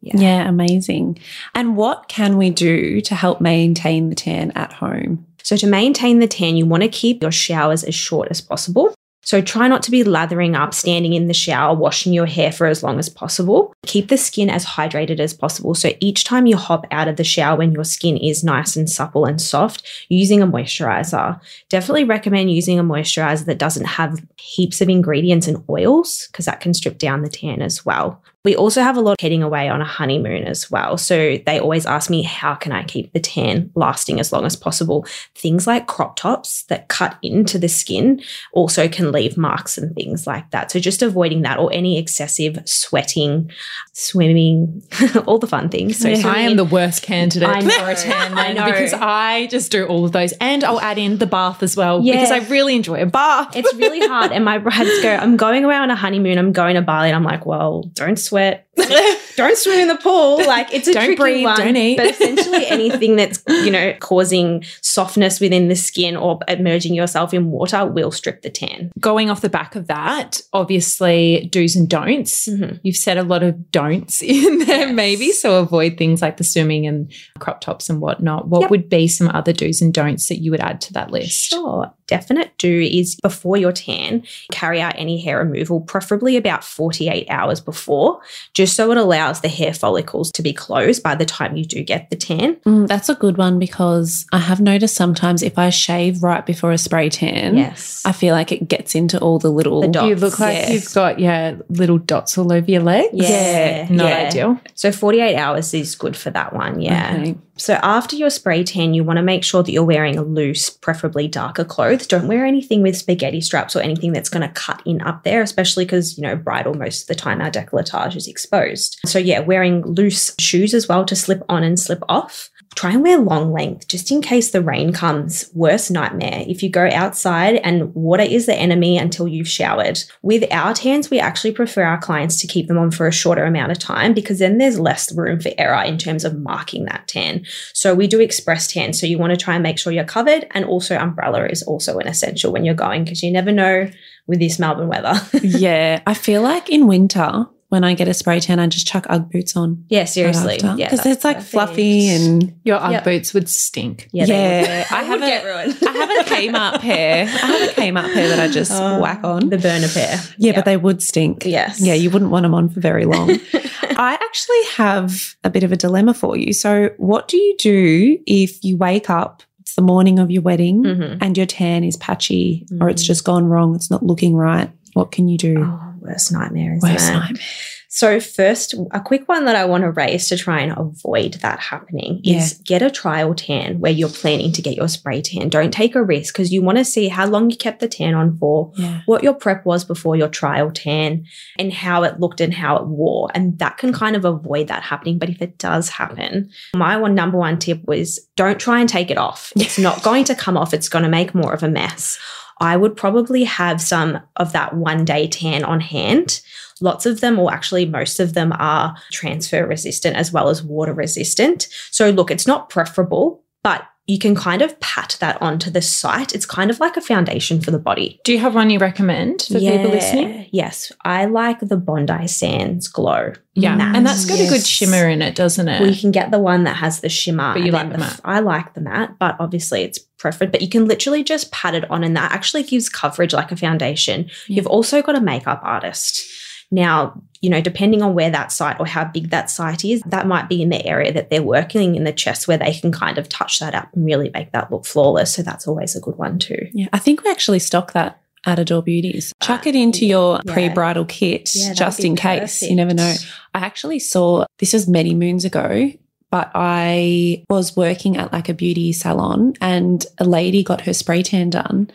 Yeah, 0.00 0.16
yeah, 0.16 0.48
amazing. 0.48 1.18
And 1.54 1.76
what 1.76 2.08
can 2.08 2.36
we 2.36 2.50
do 2.50 3.00
to 3.00 3.14
help 3.14 3.40
maintain 3.40 4.10
the 4.10 4.14
tan 4.14 4.52
at 4.52 4.72
home? 4.72 5.26
So, 5.42 5.56
to 5.56 5.66
maintain 5.66 6.20
the 6.20 6.28
tan, 6.28 6.56
you 6.56 6.66
want 6.66 6.82
to 6.84 6.88
keep 6.88 7.22
your 7.22 7.32
showers 7.32 7.82
as 7.82 7.94
short 7.94 8.28
as 8.30 8.40
possible. 8.40 8.94
So, 9.28 9.42
try 9.42 9.68
not 9.68 9.82
to 9.82 9.90
be 9.90 10.04
lathering 10.04 10.56
up, 10.56 10.72
standing 10.72 11.12
in 11.12 11.28
the 11.28 11.34
shower, 11.34 11.74
washing 11.74 12.14
your 12.14 12.24
hair 12.24 12.50
for 12.50 12.66
as 12.66 12.82
long 12.82 12.98
as 12.98 13.10
possible. 13.10 13.74
Keep 13.84 14.08
the 14.08 14.16
skin 14.16 14.48
as 14.48 14.64
hydrated 14.64 15.20
as 15.20 15.34
possible. 15.34 15.74
So, 15.74 15.90
each 16.00 16.24
time 16.24 16.46
you 16.46 16.56
hop 16.56 16.86
out 16.90 17.08
of 17.08 17.16
the 17.16 17.24
shower 17.24 17.58
when 17.58 17.72
your 17.72 17.84
skin 17.84 18.16
is 18.16 18.42
nice 18.42 18.74
and 18.74 18.88
supple 18.88 19.26
and 19.26 19.38
soft, 19.38 19.86
using 20.08 20.40
a 20.40 20.46
moisturizer. 20.46 21.38
Definitely 21.68 22.04
recommend 22.04 22.50
using 22.50 22.78
a 22.78 22.82
moisturizer 22.82 23.44
that 23.44 23.58
doesn't 23.58 23.84
have 23.84 24.18
heaps 24.38 24.80
of 24.80 24.88
ingredients 24.88 25.46
and 25.46 25.62
oils 25.68 26.26
because 26.28 26.46
that 26.46 26.60
can 26.60 26.72
strip 26.72 26.96
down 26.96 27.20
the 27.20 27.28
tan 27.28 27.60
as 27.60 27.84
well. 27.84 28.22
We 28.48 28.56
also 28.56 28.80
have 28.80 28.96
a 28.96 29.02
lot 29.02 29.20
heading 29.20 29.42
away 29.42 29.68
on 29.68 29.82
a 29.82 29.84
honeymoon 29.84 30.44
as 30.44 30.70
well. 30.70 30.96
So 30.96 31.36
they 31.44 31.58
always 31.58 31.84
ask 31.84 32.08
me, 32.08 32.22
how 32.22 32.54
can 32.54 32.72
I 32.72 32.82
keep 32.82 33.12
the 33.12 33.20
tan 33.20 33.70
lasting 33.74 34.20
as 34.20 34.32
long 34.32 34.46
as 34.46 34.56
possible? 34.56 35.06
Things 35.34 35.66
like 35.66 35.86
crop 35.86 36.16
tops 36.16 36.62
that 36.70 36.88
cut 36.88 37.18
into 37.22 37.58
the 37.58 37.68
skin 37.68 38.22
also 38.54 38.88
can 38.88 39.12
leave 39.12 39.36
marks 39.36 39.76
and 39.76 39.94
things 39.94 40.26
like 40.26 40.50
that. 40.52 40.70
So 40.70 40.78
just 40.80 41.02
avoiding 41.02 41.42
that 41.42 41.58
or 41.58 41.70
any 41.74 41.98
excessive 41.98 42.58
sweating, 42.64 43.50
swimming, 43.92 44.82
all 45.26 45.38
the 45.38 45.46
fun 45.46 45.68
things. 45.68 45.98
So 45.98 46.08
Yeah. 46.08 46.26
I 46.26 46.38
am 46.40 46.56
the 46.56 46.64
worst 46.64 47.02
candidate 47.02 47.46
I 47.50 47.60
know, 47.60 47.68
for 47.84 47.90
a 47.90 47.94
tan 47.96 48.38
I 48.38 48.54
know. 48.54 48.64
because 48.64 48.94
I 48.94 49.46
just 49.48 49.70
do 49.70 49.84
all 49.84 50.06
of 50.06 50.12
those. 50.12 50.32
And 50.40 50.64
I'll 50.64 50.80
add 50.80 50.96
in 50.96 51.18
the 51.18 51.26
bath 51.26 51.62
as 51.62 51.76
well 51.76 52.00
Yeah. 52.02 52.14
because 52.14 52.30
I 52.30 52.38
really 52.48 52.76
enjoy 52.76 53.02
a 53.02 53.06
bath. 53.06 53.54
It's 53.56 53.74
really 53.74 54.00
hard. 54.08 54.32
And 54.32 54.42
my 54.42 54.56
brides 54.64 55.02
go, 55.02 55.14
I'm 55.14 55.36
going 55.36 55.64
away 55.64 55.74
on 55.76 55.90
a 55.90 55.96
honeymoon. 55.96 56.38
I'm 56.38 56.52
going 56.52 56.76
to 56.76 56.80
Bali. 56.82 57.08
And 57.10 57.16
I'm 57.16 57.24
like, 57.24 57.44
well, 57.44 57.82
don't 57.92 58.16
sweat. 58.18 58.37
don't 59.36 59.56
swim 59.58 59.80
in 59.80 59.88
the 59.88 59.96
pool. 59.96 60.38
Like 60.46 60.72
it's 60.72 60.86
a 60.88 60.92
Don't 60.92 61.04
tricky 61.06 61.16
breathe, 61.20 61.44
one. 61.44 61.56
don't 61.58 61.76
eat. 61.76 61.96
But 61.96 62.06
essentially 62.06 62.66
anything 62.68 63.16
that's, 63.16 63.42
you 63.48 63.70
know, 63.70 63.92
causing 64.00 64.64
softness 64.82 65.40
within 65.40 65.68
the 65.68 65.74
skin 65.76 66.16
or 66.16 66.38
immersing 66.48 66.94
yourself 66.94 67.34
in 67.34 67.50
water 67.50 67.84
will 67.86 68.10
strip 68.10 68.42
the 68.42 68.50
tan. 68.50 68.90
Going 69.00 69.30
off 69.30 69.40
the 69.40 69.48
back 69.48 69.74
of 69.74 69.86
that, 69.88 70.40
obviously 70.52 71.48
do's 71.50 71.74
and 71.76 71.88
don'ts. 71.88 72.46
Mhm. 72.48 72.78
You've 72.82 72.96
said 72.96 73.18
a 73.18 73.22
lot 73.24 73.42
of 73.42 73.70
don'ts 73.70 74.22
in 74.22 74.58
there, 74.60 74.86
Yes. 74.86 74.94
maybe. 74.94 75.32
So 75.32 75.58
avoid 75.60 75.98
things 75.98 76.22
like 76.22 76.36
the 76.36 76.44
swimming 76.44 76.86
and 76.86 77.12
crop 77.38 77.60
tops 77.60 77.88
and 77.90 78.00
whatnot. 78.00 78.48
What 78.48 78.62
Yep. 78.62 78.70
would 78.70 78.88
be 78.88 79.08
some 79.08 79.28
other 79.28 79.52
do's 79.52 79.82
and 79.82 79.92
don'ts 79.92 80.28
that 80.28 80.38
you 80.40 80.50
would 80.52 80.60
add 80.60 80.80
to 80.82 80.92
that 80.94 81.10
list? 81.10 81.32
Sure. 81.50 81.92
Definite 82.08 82.56
do 82.58 82.80
is 82.80 83.14
before 83.22 83.56
your 83.56 83.70
tan, 83.72 84.24
carry 84.50 84.80
out 84.80 84.94
any 84.96 85.20
hair 85.20 85.38
removal, 85.38 85.80
preferably 85.82 86.36
about 86.36 86.64
48 86.64 87.26
hours 87.30 87.60
before, 87.60 88.20
just 88.54 88.74
so 88.74 88.90
it 88.90 88.96
allows 88.98 89.40
the 89.42 89.48
hair 89.48 89.72
follicles 89.74 90.32
to 90.32 90.42
be 90.42 90.52
closed 90.52 91.02
by 91.02 91.14
the 91.14 91.24
time 91.26 91.56
you 91.56 91.64
do 91.64 91.82
get 91.84 92.10
the 92.10 92.16
tan. 92.16 92.56
Mm, 92.66 92.88
that's 92.88 93.08
a 93.08 93.14
good 93.14 93.36
one 93.36 93.58
because 93.58 94.26
I 94.32 94.38
have 94.38 94.60
noticed 94.60 94.94
sometimes 94.96 95.42
if 95.42 95.58
I 95.58 95.70
shave 95.70 96.22
right 96.22 96.44
before 96.44 96.72
a 96.72 96.78
spray 96.78 97.08
tan, 97.10 97.56
Yes. 97.56 98.02
I 98.04 98.12
feel 98.12 98.34
like 98.34 98.50
it 98.52 98.66
gets 98.68 98.94
into 98.94 99.18
all 99.20 99.38
the 99.38 99.50
little 99.50 99.82
The 99.82 99.88
dots. 99.88 100.08
You 100.08 100.16
look 100.16 100.38
like 100.40 100.56
Yes. 100.56 100.70
you've 100.72 100.94
got 100.94 101.18
yeah 101.18 101.56
little 101.68 101.98
dots 101.98 102.38
all 102.38 102.52
over 102.52 102.70
your 102.70 102.82
legs. 102.82 103.10
Yeah, 103.12 103.86
not 103.90 104.08
yeah. 104.08 104.26
ideal. 104.28 104.60
So 104.74 104.90
48 104.90 105.36
hours 105.36 105.74
is 105.74 105.94
good 105.94 106.16
for 106.16 106.30
that 106.30 106.54
one. 106.54 106.80
Yeah. 106.80 107.16
Okay. 107.20 107.36
So 107.58 107.74
after 107.82 108.16
your 108.16 108.30
spray 108.30 108.64
tan, 108.64 108.94
you 108.94 109.04
want 109.04 109.18
to 109.18 109.22
make 109.22 109.44
sure 109.44 109.62
that 109.62 109.72
you're 109.72 109.84
wearing 109.84 110.20
loose, 110.20 110.70
preferably 110.70 111.28
darker 111.28 111.64
clothes. 111.64 112.06
Don't 112.06 112.28
wear 112.28 112.46
anything 112.46 112.82
with 112.82 112.96
spaghetti 112.96 113.40
straps 113.40 113.74
or 113.74 113.80
anything 113.80 114.12
that's 114.12 114.28
going 114.28 114.46
to 114.46 114.54
cut 114.54 114.80
in 114.86 115.02
up 115.02 115.24
there, 115.24 115.42
especially 115.42 115.84
because, 115.84 116.16
you 116.16 116.22
know, 116.22 116.36
bridal, 116.36 116.74
most 116.74 117.02
of 117.02 117.08
the 117.08 117.14
time 117.14 117.40
our 117.40 117.50
decolletage 117.50 118.16
is 118.16 118.28
exposed. 118.28 118.98
So 119.04 119.18
yeah, 119.18 119.40
wearing 119.40 119.82
loose 119.82 120.34
shoes 120.38 120.72
as 120.72 120.88
well 120.88 121.04
to 121.04 121.16
slip 121.16 121.42
on 121.48 121.64
and 121.64 121.78
slip 121.78 122.02
off. 122.08 122.50
Try 122.78 122.92
and 122.92 123.02
wear 123.02 123.18
long 123.18 123.50
length 123.50 123.88
just 123.88 124.12
in 124.12 124.22
case 124.22 124.52
the 124.52 124.62
rain 124.62 124.92
comes. 124.92 125.50
Worst 125.52 125.90
nightmare. 125.90 126.44
If 126.46 126.62
you 126.62 126.70
go 126.70 126.88
outside 126.92 127.56
and 127.56 127.92
water 127.92 128.22
is 128.22 128.46
the 128.46 128.54
enemy 128.54 128.96
until 128.96 129.26
you've 129.26 129.48
showered. 129.48 129.98
With 130.22 130.44
our 130.52 130.74
tans, 130.74 131.10
we 131.10 131.18
actually 131.18 131.50
prefer 131.50 131.82
our 131.82 131.98
clients 131.98 132.40
to 132.40 132.46
keep 132.46 132.68
them 132.68 132.78
on 132.78 132.92
for 132.92 133.08
a 133.08 133.12
shorter 133.12 133.44
amount 133.44 133.72
of 133.72 133.80
time 133.80 134.14
because 134.14 134.38
then 134.38 134.58
there's 134.58 134.78
less 134.78 135.12
room 135.12 135.40
for 135.40 135.50
error 135.58 135.82
in 135.82 135.98
terms 135.98 136.24
of 136.24 136.38
marking 136.38 136.84
that 136.84 137.08
tan. 137.08 137.44
So 137.74 137.96
we 137.96 138.06
do 138.06 138.20
express 138.20 138.68
tan. 138.68 138.92
So 138.92 139.06
you 139.06 139.18
want 139.18 139.32
to 139.32 139.36
try 139.36 139.54
and 139.54 139.62
make 139.64 139.80
sure 139.80 139.92
you're 139.92 140.04
covered. 140.04 140.46
And 140.52 140.64
also, 140.64 140.96
umbrella 140.96 141.46
is 141.46 141.64
also 141.64 141.98
an 141.98 142.06
essential 142.06 142.52
when 142.52 142.64
you're 142.64 142.74
going 142.76 143.02
because 143.02 143.24
you 143.24 143.32
never 143.32 143.50
know 143.50 143.90
with 144.28 144.38
this 144.38 144.60
Melbourne 144.60 144.86
weather. 144.86 145.20
yeah, 145.42 146.00
I 146.06 146.14
feel 146.14 146.42
like 146.42 146.70
in 146.70 146.86
winter 146.86 147.48
when 147.70 147.84
I 147.84 147.92
get 147.94 148.08
a 148.08 148.14
spray 148.14 148.40
tan, 148.40 148.58
I 148.58 148.66
just 148.66 148.86
chuck 148.86 149.06
UGG 149.10 149.30
boots 149.30 149.56
on. 149.56 149.84
yeah, 149.90 150.04
seriously. 150.04 150.56
because 150.56 150.78
Yeah, 150.78 150.88
it's 150.92 151.24
like 151.24 151.36
perfect. 151.36 151.50
fluffy 151.52 152.08
and 152.08 152.54
Your 152.64 152.76
UGG 152.78 152.92
Yep. 152.92 153.04
boots 153.04 153.34
would 153.34 153.48
stink. 153.48 154.08
Yeah, 154.12 154.24
they 154.26 154.32
Yeah, 154.32 154.60
would. 154.60 154.68
I 154.70 155.02
They 155.04 155.10
would 155.10 155.20
haven't- 155.20 155.28
get 155.28 155.44
ruined. 155.44 155.78
I 155.82 155.92
have 155.92 156.10
a 156.26 156.30
Kmart 156.30 156.80
pair. 156.80 157.24
I 157.24 157.26
have 157.28 157.70
a 157.70 157.72
Kmart 157.80 158.12
pair 158.14 158.28
that 158.28 158.40
I 158.40 158.48
just 158.48 158.72
Oh, 158.74 159.00
whack 159.00 159.20
on. 159.22 159.50
the 159.50 159.58
burner 159.58 159.88
pair. 159.88 160.18
yeah, 160.38 160.52
but 160.54 160.64
they 160.64 160.76
would 160.76 161.02
stink. 161.02 161.44
yes, 161.44 161.80
Yeah, 161.80 161.94
you 161.94 162.10
wouldn't 162.10 162.30
want 162.30 162.44
them 162.44 162.54
on 162.54 162.68
for 162.70 162.80
very 162.80 163.04
long. 163.04 163.30
I 163.82 164.14
actually 164.14 164.62
have 164.76 165.34
a 165.44 165.50
bit 165.50 165.62
of 165.64 165.72
a 165.72 165.76
dilemma 165.76 166.14
for 166.14 166.36
you. 166.36 166.52
So, 166.52 166.90
what 166.98 167.28
do 167.28 167.36
you 167.36 167.56
do 167.58 168.18
if 168.26 168.64
you 168.64 168.76
wake 168.76 169.10
up, 169.10 169.42
it's 169.60 169.74
the 169.74 169.82
morning 169.82 170.18
of 170.18 170.30
your 170.30 170.40
wedding, 170.42 170.84
Mhm. 170.84 171.18
and 171.20 171.36
your 171.36 171.46
tan 171.46 171.84
is 171.84 171.96
patchy 171.96 172.64
or 172.80 172.88
it's 172.88 173.02
Mhm. 173.02 173.06
just 173.06 173.24
gone 173.24 173.46
wrong? 173.46 173.74
It's 173.74 173.90
not 173.90 174.02
looking 174.06 174.34
right. 174.36 174.70
What 174.94 175.10
can 175.12 175.28
you 175.28 175.36
do? 175.36 175.56
Oh, 175.66 175.80
worst 176.00 176.32
nightmare, 176.32 176.74
isn't 176.74 176.88
Worst 176.90 177.08
it? 177.08 177.12
nightmare. 177.12 177.42
So, 177.90 178.20
first, 178.20 178.74
a 178.90 179.00
quick 179.00 179.26
one 179.28 179.46
that 179.46 179.56
I 179.56 179.64
want 179.64 179.82
to 179.82 179.90
raise 179.90 180.28
to 180.28 180.36
try 180.36 180.60
and 180.60 180.76
avoid 180.76 181.34
that 181.40 181.58
happening 181.58 182.20
is 182.22 182.60
get 182.64 182.82
a 182.82 182.90
trial 182.90 183.34
tan 183.34 183.80
where 183.80 183.90
you're 183.90 184.10
planning 184.10 184.52
to 184.52 184.60
get 184.62 184.76
your 184.76 184.88
spray 184.88 185.22
tan. 185.22 185.48
Don't 185.48 185.72
take 185.72 185.94
a 185.94 186.02
risk 186.04 186.34
because 186.34 186.52
you 186.52 186.60
want 186.60 186.76
to 186.76 186.84
see 186.84 187.08
how 187.08 187.26
long 187.26 187.48
you 187.50 187.56
kept 187.56 187.80
the 187.80 187.88
tan 187.88 188.12
on 188.14 188.36
for, 188.36 188.72
Yeah. 188.76 189.00
what 189.06 189.22
your 189.22 189.32
prep 189.32 189.64
was 189.64 189.84
before 189.84 190.16
your 190.16 190.28
trial 190.28 190.70
tan, 190.70 191.24
and 191.58 191.72
how 191.72 192.02
it 192.02 192.20
looked 192.20 192.42
and 192.42 192.52
how 192.52 192.76
it 192.76 192.86
wore. 192.86 193.30
And 193.34 193.58
that 193.58 193.78
can 193.78 193.94
kind 193.94 194.16
of 194.16 194.26
avoid 194.26 194.68
that 194.68 194.82
happening. 194.82 195.18
But 195.18 195.30
if 195.30 195.40
it 195.40 195.56
does 195.56 195.88
happen, 195.88 196.50
my 196.76 196.98
one 196.98 197.14
number 197.14 197.38
one 197.38 197.58
tip 197.58 197.80
was 197.86 198.20
don't 198.36 198.60
try 198.60 198.80
and 198.80 198.88
take 198.88 199.10
it 199.10 199.16
off. 199.18 199.50
It's 199.56 199.78
not 199.78 200.02
going 200.08 200.24
to 200.24 200.34
come 200.34 200.58
off, 200.58 200.74
it's 200.74 200.90
going 200.90 201.04
to 201.04 201.08
make 201.10 201.34
more 201.34 201.54
of 201.54 201.62
a 201.62 201.68
mess. 201.70 202.18
I 202.60 202.76
would 202.76 202.96
probably 202.96 203.44
have 203.44 203.80
some 203.80 204.20
of 204.36 204.52
that 204.52 204.74
one 204.74 205.04
day 205.04 205.28
tan 205.28 205.64
on 205.64 205.80
hand. 205.80 206.40
Lots 206.80 207.06
of 207.06 207.20
them, 207.20 207.38
or 207.38 207.52
actually 207.52 207.86
most 207.86 208.20
of 208.20 208.34
them, 208.34 208.52
are 208.58 208.96
transfer 209.10 209.66
resistant 209.66 210.16
as 210.16 210.32
well 210.32 210.48
as 210.48 210.62
water 210.62 210.92
resistant. 210.92 211.68
So, 211.90 212.10
look, 212.10 212.30
it's 212.30 212.46
not 212.46 212.70
preferable, 212.70 213.42
but 213.62 213.84
you 214.08 214.18
can 214.18 214.34
kind 214.34 214.62
of 214.62 214.80
pat 214.80 215.18
that 215.20 215.40
onto 215.42 215.70
the 215.70 215.82
site. 215.82 216.34
It's 216.34 216.46
kind 216.46 216.70
of 216.70 216.80
like 216.80 216.96
a 216.96 217.00
foundation 217.02 217.60
for 217.60 217.70
the 217.70 217.78
body. 217.78 218.18
Do 218.24 218.32
you 218.32 218.38
have 218.38 218.54
one 218.54 218.70
you 218.70 218.78
recommend 218.78 219.42
for 219.42 219.58
people 219.58 219.90
listening? 219.90 220.48
Yes, 220.50 220.90
I 221.04 221.26
like 221.26 221.60
the 221.60 221.76
Bondi 221.76 222.26
Sands 222.26 222.88
Glow. 222.88 223.34
Yeah. 223.54 223.76
Matte. 223.76 223.96
And 223.96 224.06
that's 224.06 224.24
got 224.24 224.40
a 224.40 224.48
good 224.48 224.64
shimmer 224.64 225.06
in 225.08 225.20
it, 225.20 225.34
doesn't 225.34 225.68
it? 225.68 225.80
Well, 225.80 225.90
you 225.90 226.00
can 226.00 226.10
get 226.10 226.30
the 226.30 226.38
one 226.38 226.64
that 226.64 226.76
has 226.76 227.00
the 227.00 227.10
shimmer. 227.10 227.52
But 227.52 227.64
you 227.64 227.70
like 227.70 227.92
the 227.92 227.98
matte. 227.98 228.20
I 228.24 228.40
like 228.40 228.72
the 228.72 228.80
matte, 228.80 229.18
but 229.18 229.36
obviously 229.38 229.82
it's 229.82 229.98
preferred. 229.98 230.52
But 230.52 230.62
you 230.62 230.70
can 230.70 230.86
literally 230.86 231.22
just 231.22 231.52
pat 231.52 231.74
it 231.74 231.90
on, 231.90 232.02
and 232.02 232.16
that 232.16 232.32
actually 232.32 232.62
gives 232.62 232.88
coverage 232.88 233.34
like 233.34 233.52
a 233.52 233.56
foundation. 233.56 234.30
Yeah. 234.46 234.56
You've 234.56 234.66
also 234.68 235.02
got 235.02 235.16
a 235.16 235.20
makeup 235.20 235.60
artist. 235.62 236.24
Now, 236.70 237.22
you 237.40 237.50
know, 237.50 237.60
depending 237.60 238.02
on 238.02 238.14
where 238.14 238.30
that 238.30 238.52
site 238.52 238.78
or 238.80 238.86
how 238.86 239.04
big 239.04 239.30
that 239.30 239.50
site 239.50 239.84
is, 239.84 240.02
that 240.06 240.26
might 240.26 240.48
be 240.48 240.60
in 240.60 240.68
the 240.70 240.84
area 240.84 241.12
that 241.12 241.30
they're 241.30 241.42
working 241.42 241.94
in 241.94 242.04
the 242.04 242.12
chest 242.12 242.48
where 242.48 242.58
they 242.58 242.74
can 242.74 242.92
kind 242.92 243.16
of 243.16 243.28
touch 243.28 243.60
that 243.60 243.74
up 243.74 243.88
and 243.94 244.04
really 244.04 244.30
make 244.34 244.52
that 244.52 244.70
look 244.70 244.84
flawless. 244.84 245.34
So 245.34 245.42
that's 245.42 245.66
always 245.66 245.94
a 245.96 246.00
good 246.00 246.16
one 246.16 246.38
too. 246.38 246.68
Yeah. 246.72 246.88
I 246.92 246.98
think 246.98 247.22
we 247.22 247.30
actually 247.30 247.60
stock 247.60 247.92
that 247.92 248.20
at 248.44 248.58
Adore 248.58 248.82
Beauty's. 248.82 249.32
Chuck 249.40 249.62
Ah, 249.64 249.68
it 249.68 249.76
into 249.76 250.04
your 250.04 250.40
yeah. 250.44 250.52
pre-bridal 250.52 251.04
kit 251.04 251.50
Yeah, 251.54 251.74
just 251.74 252.04
in 252.04 252.16
case. 252.16 252.62
You 252.62 252.76
never 252.76 252.94
know. 252.94 253.14
I 253.54 253.58
actually 253.60 253.98
saw 253.98 254.44
this 254.58 254.72
was 254.72 254.88
many 254.88 255.14
moons 255.14 255.44
ago, 255.44 255.92
but 256.30 256.50
I 256.54 257.44
was 257.48 257.76
working 257.76 258.16
at 258.16 258.32
like 258.32 258.48
a 258.48 258.54
beauty 258.54 258.92
salon 258.92 259.54
and 259.60 260.04
a 260.18 260.24
lady 260.24 260.62
got 260.62 260.82
her 260.82 260.92
spray 260.92 261.22
tan 261.22 261.50
done 261.50 261.90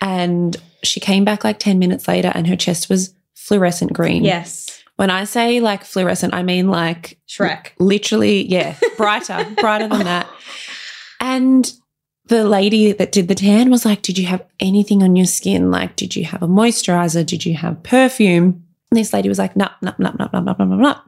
and 0.00 0.56
she 0.82 1.00
came 1.00 1.24
back 1.24 1.44
like 1.44 1.58
10 1.58 1.78
minutes 1.78 2.08
later 2.08 2.30
and 2.34 2.46
her 2.46 2.56
chest 2.56 2.88
was 2.88 3.14
fluorescent 3.42 3.92
green. 3.92 4.24
Yes. 4.24 4.82
When 4.96 5.10
I 5.10 5.24
say 5.24 5.60
like 5.60 5.84
fluorescent, 5.84 6.34
I 6.34 6.42
mean 6.42 6.68
like 6.68 7.18
Shrek. 7.28 7.70
Literally, 7.78 8.46
yeah, 8.46 8.76
brighter, 8.96 9.46
brighter 9.56 9.88
than 9.88 10.04
that. 10.04 10.28
And 11.20 11.72
the 12.26 12.44
lady 12.44 12.92
that 12.92 13.12
did 13.12 13.28
the 13.28 13.34
tan 13.34 13.70
was 13.70 13.84
like, 13.84 14.02
Did 14.02 14.18
you 14.18 14.26
have 14.26 14.44
anything 14.60 15.02
on 15.02 15.16
your 15.16 15.26
skin? 15.26 15.70
Like, 15.70 15.96
did 15.96 16.14
you 16.14 16.24
have 16.24 16.42
a 16.42 16.48
moisturizer? 16.48 17.26
Did 17.26 17.44
you 17.44 17.54
have 17.56 17.82
perfume? 17.82 18.64
And 18.90 18.98
this 18.98 19.12
lady 19.12 19.28
was 19.28 19.38
like, 19.38 19.56
No, 19.56 19.68
no, 19.80 19.92
no, 19.98 20.14
no, 20.18 20.28
no, 20.32 20.40
no, 20.40 20.54
no, 20.58 20.76
no. 20.76 20.88
I 20.88 21.00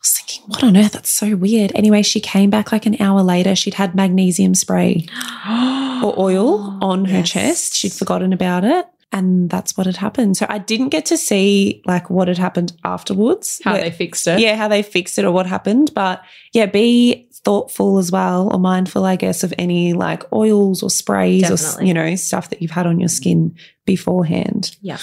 was 0.00 0.18
thinking, 0.18 0.44
What 0.48 0.64
on 0.64 0.76
earth? 0.76 0.92
That's 0.92 1.10
so 1.10 1.36
weird. 1.36 1.72
Anyway, 1.74 2.02
she 2.02 2.20
came 2.20 2.50
back 2.50 2.72
like 2.72 2.86
an 2.86 3.00
hour 3.00 3.22
later. 3.22 3.54
She'd 3.54 3.74
had 3.74 3.94
magnesium 3.94 4.54
spray 4.54 5.06
or 5.48 6.18
oil 6.18 6.76
on 6.82 7.04
yes. 7.06 7.14
her 7.14 7.22
chest. 7.22 7.74
She'd 7.74 7.92
forgotten 7.92 8.32
about 8.32 8.64
it. 8.64 8.86
And 9.12 9.48
that's 9.48 9.76
what 9.76 9.86
had 9.86 9.96
happened. 9.96 10.36
So 10.36 10.46
I 10.48 10.58
didn't 10.58 10.88
get 10.88 11.06
to 11.06 11.16
see 11.16 11.82
like 11.86 12.10
what 12.10 12.28
had 12.28 12.38
happened 12.38 12.72
afterwards. 12.84 13.60
How 13.64 13.72
where- 13.74 13.82
they 13.82 13.90
fixed 13.90 14.26
it. 14.26 14.40
yeah, 14.40 14.56
how 14.56 14.68
they 14.68 14.82
fixed 14.82 15.18
it 15.18 15.24
or 15.24 15.32
what 15.32 15.46
happened. 15.46 15.92
But 15.94 16.22
yeah, 16.52 16.66
be 16.66 17.28
thoughtful 17.44 17.98
as 17.98 18.10
well 18.10 18.52
or 18.52 18.58
mindful, 18.58 19.04
I 19.04 19.16
guess, 19.16 19.44
of 19.44 19.54
any 19.56 19.92
like 19.92 20.30
oils 20.32 20.82
or 20.82 20.90
sprays 20.90 21.48
or, 21.78 21.84
you 21.84 21.94
know, 21.94 22.16
stuff 22.16 22.50
that 22.50 22.60
you've 22.60 22.72
had 22.72 22.86
on 22.86 22.98
your 22.98 23.08
skin 23.08 23.54
beforehand. 23.84 24.76
Yeah. 24.80 24.98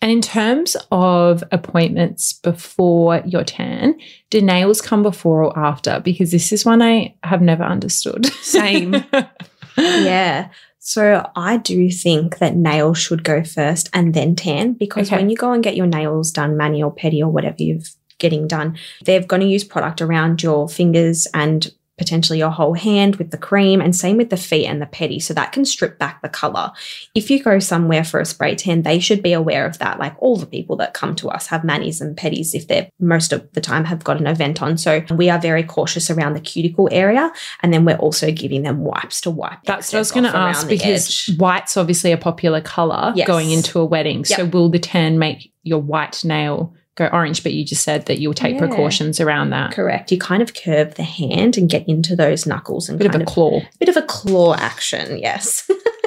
And 0.00 0.12
in 0.12 0.20
terms 0.20 0.76
of 0.92 1.42
appointments 1.50 2.32
before 2.34 3.22
your 3.26 3.42
tan, 3.42 3.98
do 4.30 4.40
nails 4.40 4.80
come 4.80 5.02
before 5.02 5.42
or 5.44 5.58
after? 5.58 5.98
Because 6.00 6.30
this 6.30 6.52
is 6.52 6.64
one 6.64 6.82
I 6.82 7.16
have 7.24 7.42
never 7.42 7.64
understood. 7.64 8.26
Same. 8.26 8.94
yeah. 9.76 10.50
So 10.88 11.30
I 11.36 11.58
do 11.58 11.90
think 11.90 12.38
that 12.38 12.56
nails 12.56 12.96
should 12.96 13.22
go 13.22 13.44
first 13.44 13.90
and 13.92 14.14
then 14.14 14.34
tan 14.34 14.72
because 14.72 15.08
Okay. 15.08 15.16
when 15.18 15.28
you 15.28 15.36
go 15.36 15.52
and 15.52 15.62
get 15.62 15.76
your 15.76 15.86
nails 15.86 16.30
done, 16.30 16.56
mani 16.56 16.82
or 16.82 16.94
pedi 16.94 17.20
or 17.20 17.28
whatever 17.28 17.56
you're 17.58 17.82
getting 18.18 18.48
done, 18.48 18.78
they're 19.04 19.22
going 19.22 19.42
to 19.42 19.46
use 19.46 19.64
product 19.64 20.00
around 20.00 20.42
your 20.42 20.66
fingers 20.66 21.26
and 21.34 21.70
potentially 21.98 22.38
your 22.38 22.50
whole 22.50 22.74
hand 22.74 23.16
with 23.16 23.30
the 23.30 23.36
cream 23.36 23.80
and 23.80 23.94
same 23.94 24.16
with 24.16 24.30
the 24.30 24.36
feet 24.36 24.66
and 24.66 24.80
the 24.80 24.86
pedi. 24.86 25.20
So 25.20 25.34
that 25.34 25.52
can 25.52 25.64
strip 25.64 25.98
back 25.98 26.22
the 26.22 26.28
color. 26.28 26.70
If 27.14 27.30
you 27.30 27.42
go 27.42 27.58
somewhere 27.58 28.04
for 28.04 28.20
a 28.20 28.24
spray 28.24 28.54
tan, 28.54 28.82
they 28.82 29.00
should 29.00 29.22
be 29.22 29.32
aware 29.32 29.66
of 29.66 29.78
that. 29.78 29.98
Like 29.98 30.14
all 30.20 30.36
the 30.36 30.46
people 30.46 30.76
that 30.76 30.94
come 30.94 31.14
to 31.16 31.28
us 31.28 31.48
have 31.48 31.64
manis 31.64 32.00
and 32.00 32.16
pedis 32.16 32.54
if 32.54 32.68
they're 32.68 32.88
most 33.00 33.32
of 33.32 33.50
the 33.52 33.60
time 33.60 33.84
have 33.84 34.04
got 34.04 34.20
an 34.20 34.26
event 34.26 34.62
on. 34.62 34.78
So 34.78 35.02
we 35.14 35.28
are 35.28 35.38
very 35.40 35.62
cautious 35.64 36.10
around 36.10 36.34
the 36.34 36.40
cuticle 36.40 36.88
area. 36.92 37.32
And 37.62 37.72
then 37.74 37.84
we're 37.84 37.96
also 37.96 38.30
giving 38.32 38.62
them 38.62 38.80
wipes 38.84 39.20
to 39.22 39.30
wipe. 39.30 39.62
That's 39.64 39.92
what 39.92 39.98
I 39.98 40.00
was 40.00 40.12
going 40.12 40.24
to 40.24 40.36
ask 40.36 40.68
because 40.68 41.26
white's 41.38 41.76
obviously 41.76 42.12
a 42.12 42.16
popular 42.18 42.60
color 42.60 43.12
Yes. 43.16 43.26
going 43.26 43.50
into 43.50 43.80
a 43.80 43.84
wedding. 43.84 44.24
So 44.24 44.44
will 44.44 44.68
the 44.68 44.78
tan 44.78 45.18
make 45.18 45.52
your 45.64 45.80
white 45.80 46.24
nail 46.24 46.74
go 46.98 47.06
orange? 47.12 47.42
But 47.42 47.52
you 47.54 47.64
just 47.64 47.82
said 47.82 48.06
that 48.06 48.18
you'll 48.20 48.34
take 48.34 48.54
Yeah. 48.54 48.66
precautions 48.66 49.20
around 49.20 49.50
that. 49.50 49.72
Correct. 49.72 50.12
You 50.12 50.18
kind 50.18 50.42
of 50.42 50.54
curve 50.54 50.94
the 50.96 51.02
hand 51.04 51.56
and 51.56 51.68
get 51.70 51.88
into 51.88 52.14
those 52.16 52.44
knuckles 52.46 52.88
and 52.88 52.98
Bit 52.98 53.06
of 53.06 53.12
kind 53.12 53.22
a 53.22 53.26
claw. 53.26 53.60
bit 53.80 53.88
of 53.88 53.96
a 53.96 54.02
claw 54.02 54.54
action. 54.54 55.18
Yes. 55.18 55.68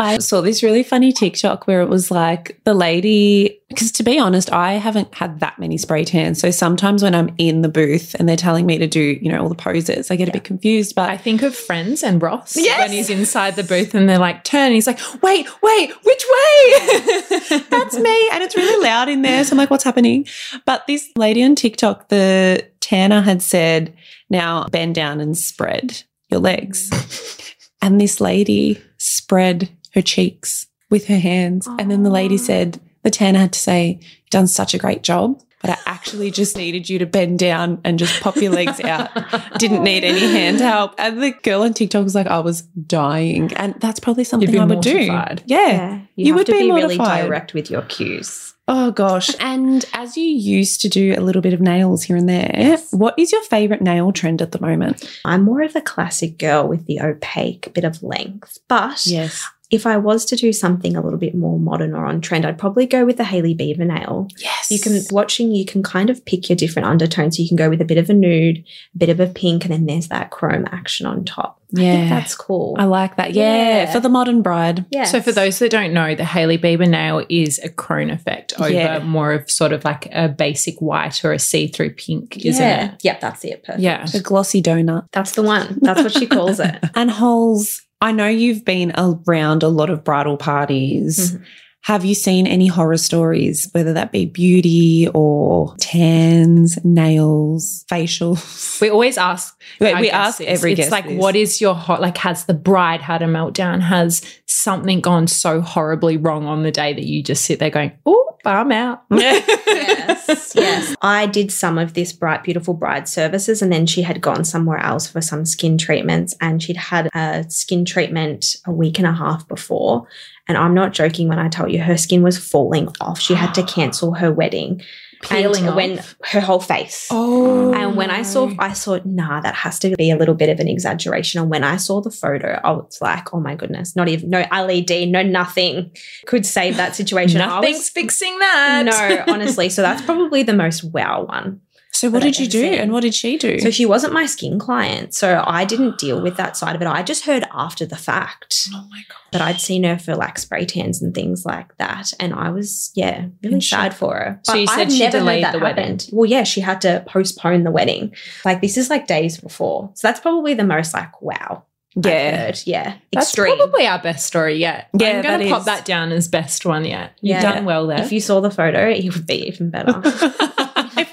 I 0.00 0.18
saw 0.18 0.40
this 0.40 0.62
really 0.62 0.82
funny 0.82 1.12
TikTok 1.12 1.66
where 1.66 1.80
it 1.80 1.88
was 1.88 2.10
like 2.10 2.60
the 2.64 2.74
lady, 2.74 3.60
because 3.68 3.90
to 3.92 4.04
be 4.04 4.18
honest, 4.18 4.52
I 4.52 4.74
haven't 4.74 5.12
had 5.14 5.40
that 5.40 5.58
many 5.58 5.76
spray 5.76 6.04
tans. 6.04 6.40
So 6.40 6.50
sometimes 6.52 7.02
when 7.02 7.14
I'm 7.16 7.34
in 7.36 7.62
the 7.62 7.68
booth 7.68 8.14
and 8.14 8.28
they're 8.28 8.36
telling 8.36 8.64
me 8.64 8.78
to 8.78 8.86
do, 8.86 9.00
you 9.00 9.30
know, 9.32 9.42
all 9.42 9.48
the 9.48 9.56
poses, 9.56 10.10
I 10.10 10.16
get 10.16 10.28
a 10.28 10.32
bit 10.32 10.44
confused. 10.44 10.94
But 10.94 11.10
I 11.10 11.16
think 11.16 11.42
of 11.42 11.54
Friends 11.56 12.04
and 12.04 12.22
Ross 12.22 12.56
Yes. 12.56 12.78
when 12.78 12.92
he's 12.92 13.10
inside 13.10 13.56
the 13.56 13.64
booth 13.64 13.92
and 13.94 14.08
they're 14.08 14.18
like, 14.18 14.44
turn. 14.44 14.70
He's 14.72 14.86
like, 14.86 15.00
wait, 15.22 15.48
wait, 15.62 15.90
which 16.04 16.24
way? 16.32 17.58
That's 17.68 17.98
me. 17.98 18.28
And 18.32 18.42
it's 18.44 18.56
really 18.56 18.84
loud 18.84 19.08
in 19.08 19.22
there. 19.22 19.42
So 19.42 19.52
I'm 19.54 19.58
like, 19.58 19.70
what's 19.70 19.84
happening? 19.84 20.26
But 20.64 20.86
this 20.86 21.10
lady 21.16 21.42
on 21.42 21.56
TikTok, 21.56 22.08
the 22.08 22.64
tanner 22.80 23.20
had 23.20 23.42
said, 23.42 23.96
now 24.30 24.66
bend 24.68 24.94
down 24.94 25.20
and 25.20 25.36
spread 25.36 26.04
your 26.30 26.40
legs. 26.40 26.88
And 27.80 28.00
this 28.00 28.20
lady 28.20 28.82
spread 28.96 29.70
her 29.98 30.02
cheeks 30.02 30.66
with 30.90 31.06
her 31.08 31.18
hands. 31.18 31.66
And 31.78 31.90
then 31.90 32.02
the 32.04 32.10
lady 32.10 32.38
said, 32.38 32.80
the 33.02 33.10
tanner 33.10 33.38
had 33.40 33.52
to 33.52 33.58
say, 33.58 33.98
You've 34.00 34.30
done 34.30 34.46
such 34.46 34.74
a 34.74 34.78
great 34.78 35.02
job. 35.02 35.42
But 35.60 35.70
I 35.70 35.76
actually 35.86 36.30
just 36.30 36.56
needed 36.56 36.88
you 36.88 37.00
to 37.00 37.06
bend 37.06 37.40
down 37.40 37.80
and 37.84 37.98
just 37.98 38.20
pop 38.22 38.36
your 38.36 38.52
legs 38.52 38.78
out. 38.80 39.10
Didn't 39.58 39.82
need 39.82 40.04
any 40.04 40.20
hand 40.20 40.60
help. 40.60 40.94
And 40.98 41.20
the 41.20 41.32
girl 41.32 41.62
on 41.62 41.74
TikTok 41.74 42.04
was 42.04 42.14
like, 42.14 42.28
I 42.28 42.38
was 42.38 42.62
dying. 42.62 43.52
And 43.54 43.74
that's 43.80 43.98
probably 43.98 44.22
something 44.22 44.48
I 44.56 44.64
would 44.64 44.74
mortified. 44.74 45.38
do. 45.46 45.54
Yeah. 45.54 45.66
Yeah. 45.68 45.94
You, 46.14 46.26
You 46.26 46.34
would 46.36 46.46
to 46.46 46.52
be 46.52 46.60
be, 46.60 46.70
really 46.70 46.96
direct 46.96 47.54
with 47.54 47.70
your 47.72 47.82
cues. 47.82 48.54
Oh 48.68 48.92
gosh. 48.92 49.30
And 49.40 49.84
as 49.94 50.16
you 50.16 50.26
used 50.26 50.80
to 50.82 50.88
do 50.88 51.14
a 51.18 51.22
little 51.22 51.42
bit 51.42 51.54
of 51.54 51.60
nails 51.60 52.04
here 52.04 52.16
and 52.16 52.28
there, 52.28 52.52
Yes. 52.56 52.92
what 52.92 53.18
is 53.18 53.32
your 53.32 53.42
favorite 53.44 53.80
nail 53.82 54.12
trend 54.12 54.40
at 54.42 54.52
the 54.52 54.60
moment? 54.60 55.10
I'm 55.24 55.42
more 55.42 55.62
of 55.62 55.74
a 55.74 55.80
classic 55.80 56.38
girl 56.38 56.68
with 56.68 56.86
the 56.86 57.00
opaque 57.00 57.72
bit 57.74 57.82
of 57.84 58.00
length. 58.02 58.58
But 58.68 59.06
Yes. 59.06 59.44
If 59.70 59.86
I 59.86 59.98
was 59.98 60.24
to 60.26 60.36
do 60.36 60.52
something 60.52 60.96
a 60.96 61.02
little 61.02 61.18
bit 61.18 61.34
more 61.34 61.58
modern 61.58 61.94
or 61.94 62.06
on 62.06 62.20
trend, 62.22 62.46
I'd 62.46 62.56
probably 62.58 62.86
go 62.86 63.04
with 63.04 63.18
the 63.18 63.24
Hailey 63.24 63.54
Bieber 63.54 63.86
nail. 63.86 64.28
Yes. 64.38 64.70
You 64.70 64.80
can 64.80 65.00
watching, 65.10 65.52
you 65.52 65.66
can 65.66 65.82
kind 65.82 66.08
of 66.08 66.24
pick 66.24 66.48
your 66.48 66.56
different 66.56 66.88
undertones. 66.88 67.38
You 67.38 67.46
can 67.46 67.56
go 67.56 67.68
with 67.68 67.80
a 67.82 67.84
bit 67.84 67.98
of 67.98 68.08
a 68.08 68.14
nude, 68.14 68.64
a 68.94 68.98
bit 68.98 69.10
of 69.10 69.20
a 69.20 69.26
pink, 69.26 69.64
and 69.64 69.72
then 69.72 69.84
there's 69.86 70.08
that 70.08 70.30
chrome 70.30 70.66
action 70.72 71.06
on 71.06 71.24
top. 71.24 71.60
I 71.76 71.82
Yeah. 71.82 71.92
think 71.96 72.08
that's 72.08 72.34
cool. 72.34 72.76
I 72.78 72.84
like 72.84 73.16
that. 73.16 73.34
Yeah. 73.34 73.82
Yeah. 73.84 73.92
For 73.92 74.00
the 74.00 74.08
modern 74.08 74.40
bride. 74.40 74.86
yeah. 74.90 75.04
So 75.04 75.20
for 75.20 75.32
those 75.32 75.58
that 75.58 75.70
don't 75.70 75.92
know, 75.92 76.14
the 76.14 76.24
Hailey 76.24 76.56
Bieber 76.56 76.88
nail 76.88 77.26
is 77.28 77.58
a 77.58 77.68
chrome 77.68 78.08
effect 78.08 78.54
over 78.58 78.70
Yeah. 78.70 79.00
more 79.00 79.32
of 79.32 79.50
sort 79.50 79.72
of 79.72 79.84
like 79.84 80.08
a 80.12 80.28
basic 80.30 80.80
white 80.80 81.22
or 81.26 81.32
a 81.34 81.38
see-through 81.38 81.90
pink, 81.94 82.42
isn't 82.42 82.62
yeah. 82.62 82.86
it? 82.94 83.04
Yep, 83.04 83.20
that's 83.20 83.44
it. 83.44 83.64
Perfect. 83.64 83.82
Yeah. 83.82 84.06
The 84.06 84.20
glossy 84.20 84.62
donut. 84.62 85.08
That's 85.12 85.32
the 85.32 85.42
one. 85.42 85.78
That's 85.82 86.02
what 86.02 86.12
she 86.12 86.26
calls 86.26 86.58
it. 86.58 86.82
And 86.94 87.10
holes. 87.10 87.82
I 88.00 88.12
know 88.12 88.28
you've 88.28 88.64
been 88.64 88.92
around 88.96 89.62
a 89.62 89.68
lot 89.68 89.90
of 89.90 90.04
bridal 90.04 90.36
parties. 90.36 91.32
Mhm. 91.32 91.42
Have 91.82 92.04
you 92.04 92.14
seen 92.14 92.46
any 92.46 92.66
horror 92.66 92.98
stories, 92.98 93.68
whether 93.72 93.94
that 93.94 94.12
be 94.12 94.26
beauty 94.26 95.08
or 95.14 95.74
tans, 95.78 96.78
nails, 96.84 97.84
facials? 97.90 98.80
We 98.80 98.90
always 98.90 99.16
ask. 99.16 99.58
Wait, 99.80 99.98
we 99.98 100.10
ask 100.10 100.38
this. 100.38 100.46
every 100.48 100.72
It's 100.72 100.80
guest 100.80 100.90
like, 100.92 101.06
this. 101.06 101.18
what 101.18 101.34
is 101.34 101.60
your 101.60 101.74
hot? 101.74 102.00
Like, 102.00 102.18
has 102.18 102.44
the 102.44 102.54
bride 102.54 103.00
had 103.00 103.22
a 103.22 103.26
meltdown? 103.26 103.80
Has 103.80 104.22
something 104.46 105.00
gone 105.00 105.26
so 105.26 105.60
horribly 105.60 106.16
wrong 106.16 106.46
on 106.46 106.62
the 106.62 106.70
day 106.70 106.92
that 106.92 107.04
you 107.04 107.22
just 107.22 107.44
sit 107.44 107.58
there 107.58 107.70
going, 107.70 107.92
"Oh, 108.04 108.28
I'm 108.44 108.72
out. 108.72 109.02
yes, 109.10 110.52
yes. 110.54 110.96
I 111.02 111.26
did 111.26 111.50
some 111.52 111.78
of 111.78 111.94
this 111.94 112.12
bright, 112.12 112.44
beautiful 112.44 112.74
bride 112.74 113.08
services, 113.08 113.62
and 113.62 113.72
then 113.72 113.86
she 113.86 114.02
had 114.02 114.20
gone 114.20 114.44
somewhere 114.44 114.78
else 114.78 115.06
for 115.06 115.20
some 115.20 115.44
skin 115.44 115.78
treatments, 115.78 116.34
and 116.40 116.62
she'd 116.62 116.76
had 116.76 117.08
a 117.14 117.44
skin 117.48 117.84
treatment 117.84 118.56
a 118.66 118.72
week 118.72 118.98
and 118.98 119.06
a 119.06 119.12
half 119.12 119.46
before. 119.48 120.06
And 120.48 120.56
I'm 120.56 120.74
not 120.74 120.92
joking 120.92 121.28
when 121.28 121.38
I 121.38 121.48
tell 121.48 121.68
you 121.68 121.80
her 121.82 121.96
skin 121.98 122.22
was 122.22 122.38
falling 122.38 122.88
off. 123.00 123.20
She 123.20 123.34
had 123.34 123.54
to 123.54 123.62
cancel 123.66 124.14
her 124.14 124.32
wedding. 124.32 124.82
Peeling 125.20 125.66
and 125.66 125.74
when 125.74 126.00
her 126.22 126.40
whole 126.40 126.60
face. 126.60 127.08
Oh. 127.10 127.74
And 127.74 127.96
when 127.96 128.08
I 128.08 128.22
saw, 128.22 128.52
I 128.60 128.72
thought, 128.72 129.04
nah, 129.04 129.40
that 129.40 129.54
has 129.56 129.80
to 129.80 129.96
be 129.96 130.12
a 130.12 130.16
little 130.16 130.36
bit 130.36 130.48
of 130.48 130.60
an 130.60 130.68
exaggeration. 130.68 131.40
And 131.40 131.50
when 131.50 131.64
I 131.64 131.76
saw 131.76 132.00
the 132.00 132.10
photo, 132.12 132.60
I 132.62 132.70
was 132.70 132.98
like, 133.00 133.34
oh 133.34 133.40
my 133.40 133.56
goodness, 133.56 133.96
not 133.96 134.08
even, 134.08 134.30
no 134.30 134.44
LED, 134.52 135.08
no 135.08 135.22
nothing 135.24 135.90
could 136.26 136.46
save 136.46 136.76
that 136.76 136.94
situation. 136.94 137.38
Nothing's 137.38 137.78
was- 137.78 137.88
fixing 137.88 138.38
that. 138.38 138.84
no, 138.84 139.32
honestly. 139.32 139.68
So 139.70 139.82
that's 139.82 140.02
probably 140.06 140.44
the 140.44 140.54
most 140.54 140.84
wow 140.84 141.24
one. 141.24 141.62
So 141.98 142.10
what 142.10 142.22
did 142.22 142.38
you 142.38 142.46
do? 142.46 142.60
seen. 142.60 142.74
And 142.74 142.92
what 142.92 143.00
did 143.00 143.12
she 143.12 143.36
do? 143.36 143.58
So 143.58 143.72
she 143.72 143.84
wasn't 143.84 144.12
my 144.12 144.24
skin 144.26 144.58
client. 144.60 145.14
So 145.14 145.42
I 145.44 145.64
didn't 145.64 145.98
deal 145.98 146.22
with 146.22 146.36
that 146.36 146.56
side 146.56 146.76
of 146.76 146.82
it. 146.82 146.86
I 146.86 147.02
just 147.02 147.24
heard 147.24 147.44
after 147.52 147.84
the 147.84 147.96
fact 147.96 148.68
oh 148.72 148.86
my 148.88 149.02
that 149.32 149.42
I'd 149.42 149.60
seen 149.60 149.82
her 149.82 149.98
for 149.98 150.14
like 150.14 150.38
spray 150.38 150.64
tans 150.64 151.02
and 151.02 151.12
things 151.12 151.44
like 151.44 151.76
that. 151.78 152.12
And 152.20 152.32
I 152.32 152.50
was, 152.50 152.92
yeah, 152.94 153.26
really 153.42 153.60
sad 153.60 153.94
for 153.94 154.14
her. 154.14 154.40
So 154.44 154.54
you 154.54 154.68
said 154.68 154.86
I've 154.86 154.92
she 154.92 155.00
never 155.00 155.18
delayed 155.18 155.42
that 155.44 155.52
the 155.52 155.58
wedding? 155.58 155.98
Well, 156.12 156.24
yeah, 156.30 156.44
she 156.44 156.60
had 156.60 156.80
to 156.82 157.04
postpone 157.06 157.64
the 157.64 157.72
wedding. 157.72 158.14
Like 158.44 158.60
this 158.60 158.76
is 158.76 158.88
like 158.90 159.08
days 159.08 159.38
before. 159.38 159.90
So 159.94 160.06
that's 160.06 160.20
probably 160.20 160.54
the 160.54 160.64
most 160.64 160.94
like, 160.94 161.20
wow. 161.20 161.64
Yeah. 161.96 162.54
Yeah. 162.64 162.94
That's 163.12 163.26
Extreme. 163.26 163.56
probably 163.56 163.86
our 163.86 164.00
best 164.00 164.24
story 164.26 164.54
yet. 164.56 164.88
Yeah, 164.96 165.08
I'm 165.16 165.22
going 165.22 165.40
to 165.40 165.48
pop 165.48 165.60
is. 165.60 165.66
that 165.66 165.84
down 165.84 166.12
as 166.12 166.28
best 166.28 166.64
one 166.64 166.84
yet. 166.84 167.12
You've 167.20 167.42
Yeah. 167.42 167.54
done 167.54 167.64
well 167.64 167.86
there. 167.88 168.00
if 168.00 168.12
you 168.12 168.20
saw 168.20 168.40
the 168.40 168.50
photo, 168.50 168.88
it 168.88 169.12
would 169.12 169.26
be 169.26 169.46
even 169.48 169.70
better. 169.70 170.00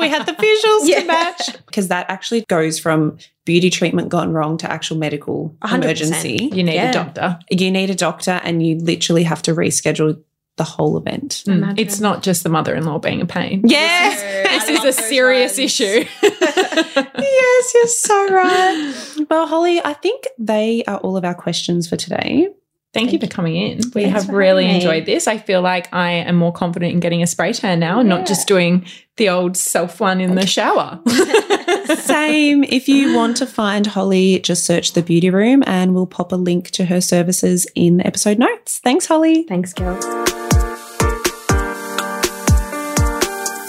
if 0.06 0.12
we 0.12 0.18
had 0.18 0.26
the 0.26 0.34
visuals 0.34 0.82
Yeah. 0.88 1.00
to 1.02 1.06
match. 1.08 1.66
Because 1.66 1.88
that 1.90 2.06
actually 2.10 2.46
goes 2.48 2.80
from 2.80 3.18
beauty 3.46 3.70
treatment 3.70 4.10
gone 4.10 4.34
wrong 4.34 4.58
to 4.58 4.72
actual 4.72 4.98
medical 4.98 5.56
100%. 5.64 5.76
emergency. 5.84 6.50
you 6.54 6.64
need 6.64 6.76
Yeah. 6.76 6.90
a 6.90 6.94
doctor. 6.94 7.40
You 7.50 7.72
need 7.72 7.90
a 7.90 7.96
doctor 7.96 8.40
and 8.44 8.66
you 8.66 8.78
literally 8.78 9.24
have 9.24 9.42
to 9.44 9.54
reschedule 9.54 10.22
the 10.58 10.64
whole 10.64 10.98
event. 10.98 11.44
Mm. 11.48 11.78
It's 11.78 12.00
not 12.00 12.24
just 12.24 12.44
the 12.44 12.50
mother 12.50 12.74
in 12.76 12.86
law 12.86 12.98
being 12.98 13.20
a 13.20 13.26
pain. 13.26 13.62
Yes. 13.66 14.22
This 14.68 14.82
I 14.82 14.88
is 14.88 14.98
a 14.98 15.02
serious 15.02 15.58
ones. 15.58 15.60
issue. 15.60 16.06
yes, 16.24 17.74
you're 17.74 17.88
so 17.88 18.28
right. 18.30 18.94
Well, 19.30 19.48
Holly, 19.48 19.82
I 19.84 19.94
think 19.94 20.24
they 20.40 20.84
are 20.88 20.98
all 20.98 21.18
of 21.18 21.26
our 21.26 21.34
questions 21.36 21.90
for 21.90 21.98
today. 21.98 22.48
Thank 22.96 23.12
you 23.12 23.20
for 23.20 23.28
coming 23.28 23.58
in. 23.58 23.82
We 23.94 24.04
Thanks 24.04 24.24
have 24.24 24.30
really 24.34 24.74
enjoyed 24.74 25.06
this. 25.06 25.28
I 25.28 25.38
feel 25.38 25.62
like 25.62 25.94
I 25.94 26.12
am 26.12 26.38
more 26.38 26.54
confident 26.54 26.94
in 26.94 27.02
getting 27.02 27.22
a 27.22 27.28
spray 27.28 27.52
tan 27.52 27.78
now 27.78 28.00
and 28.00 28.08
not 28.08 28.26
just 28.26 28.48
doing 28.48 28.86
the 29.18 29.28
old 29.28 29.58
self 29.58 30.00
one 30.00 30.22
in 30.22 30.36
the 30.36 30.48
shower. 30.48 31.02
Same. 31.98 32.64
If 32.64 32.88
you 32.88 33.14
want 33.14 33.36
to 33.38 33.46
find 33.46 33.86
Holly, 33.86 34.40
just 34.40 34.64
search 34.64 34.94
the 34.94 35.04
beauty 35.04 35.30
room 35.30 35.62
and 35.68 35.94
we'll 35.94 36.08
pop 36.08 36.32
a 36.32 36.38
link 36.38 36.72
to 36.72 36.86
her 36.86 37.02
services 37.02 37.68
in 37.76 37.98
the 37.98 38.08
episode 38.08 38.40
notes. 38.40 38.80
Thanks, 38.80 39.08
Holly. 39.08 39.44
Thanks, 39.44 39.74
girls. 39.74 40.06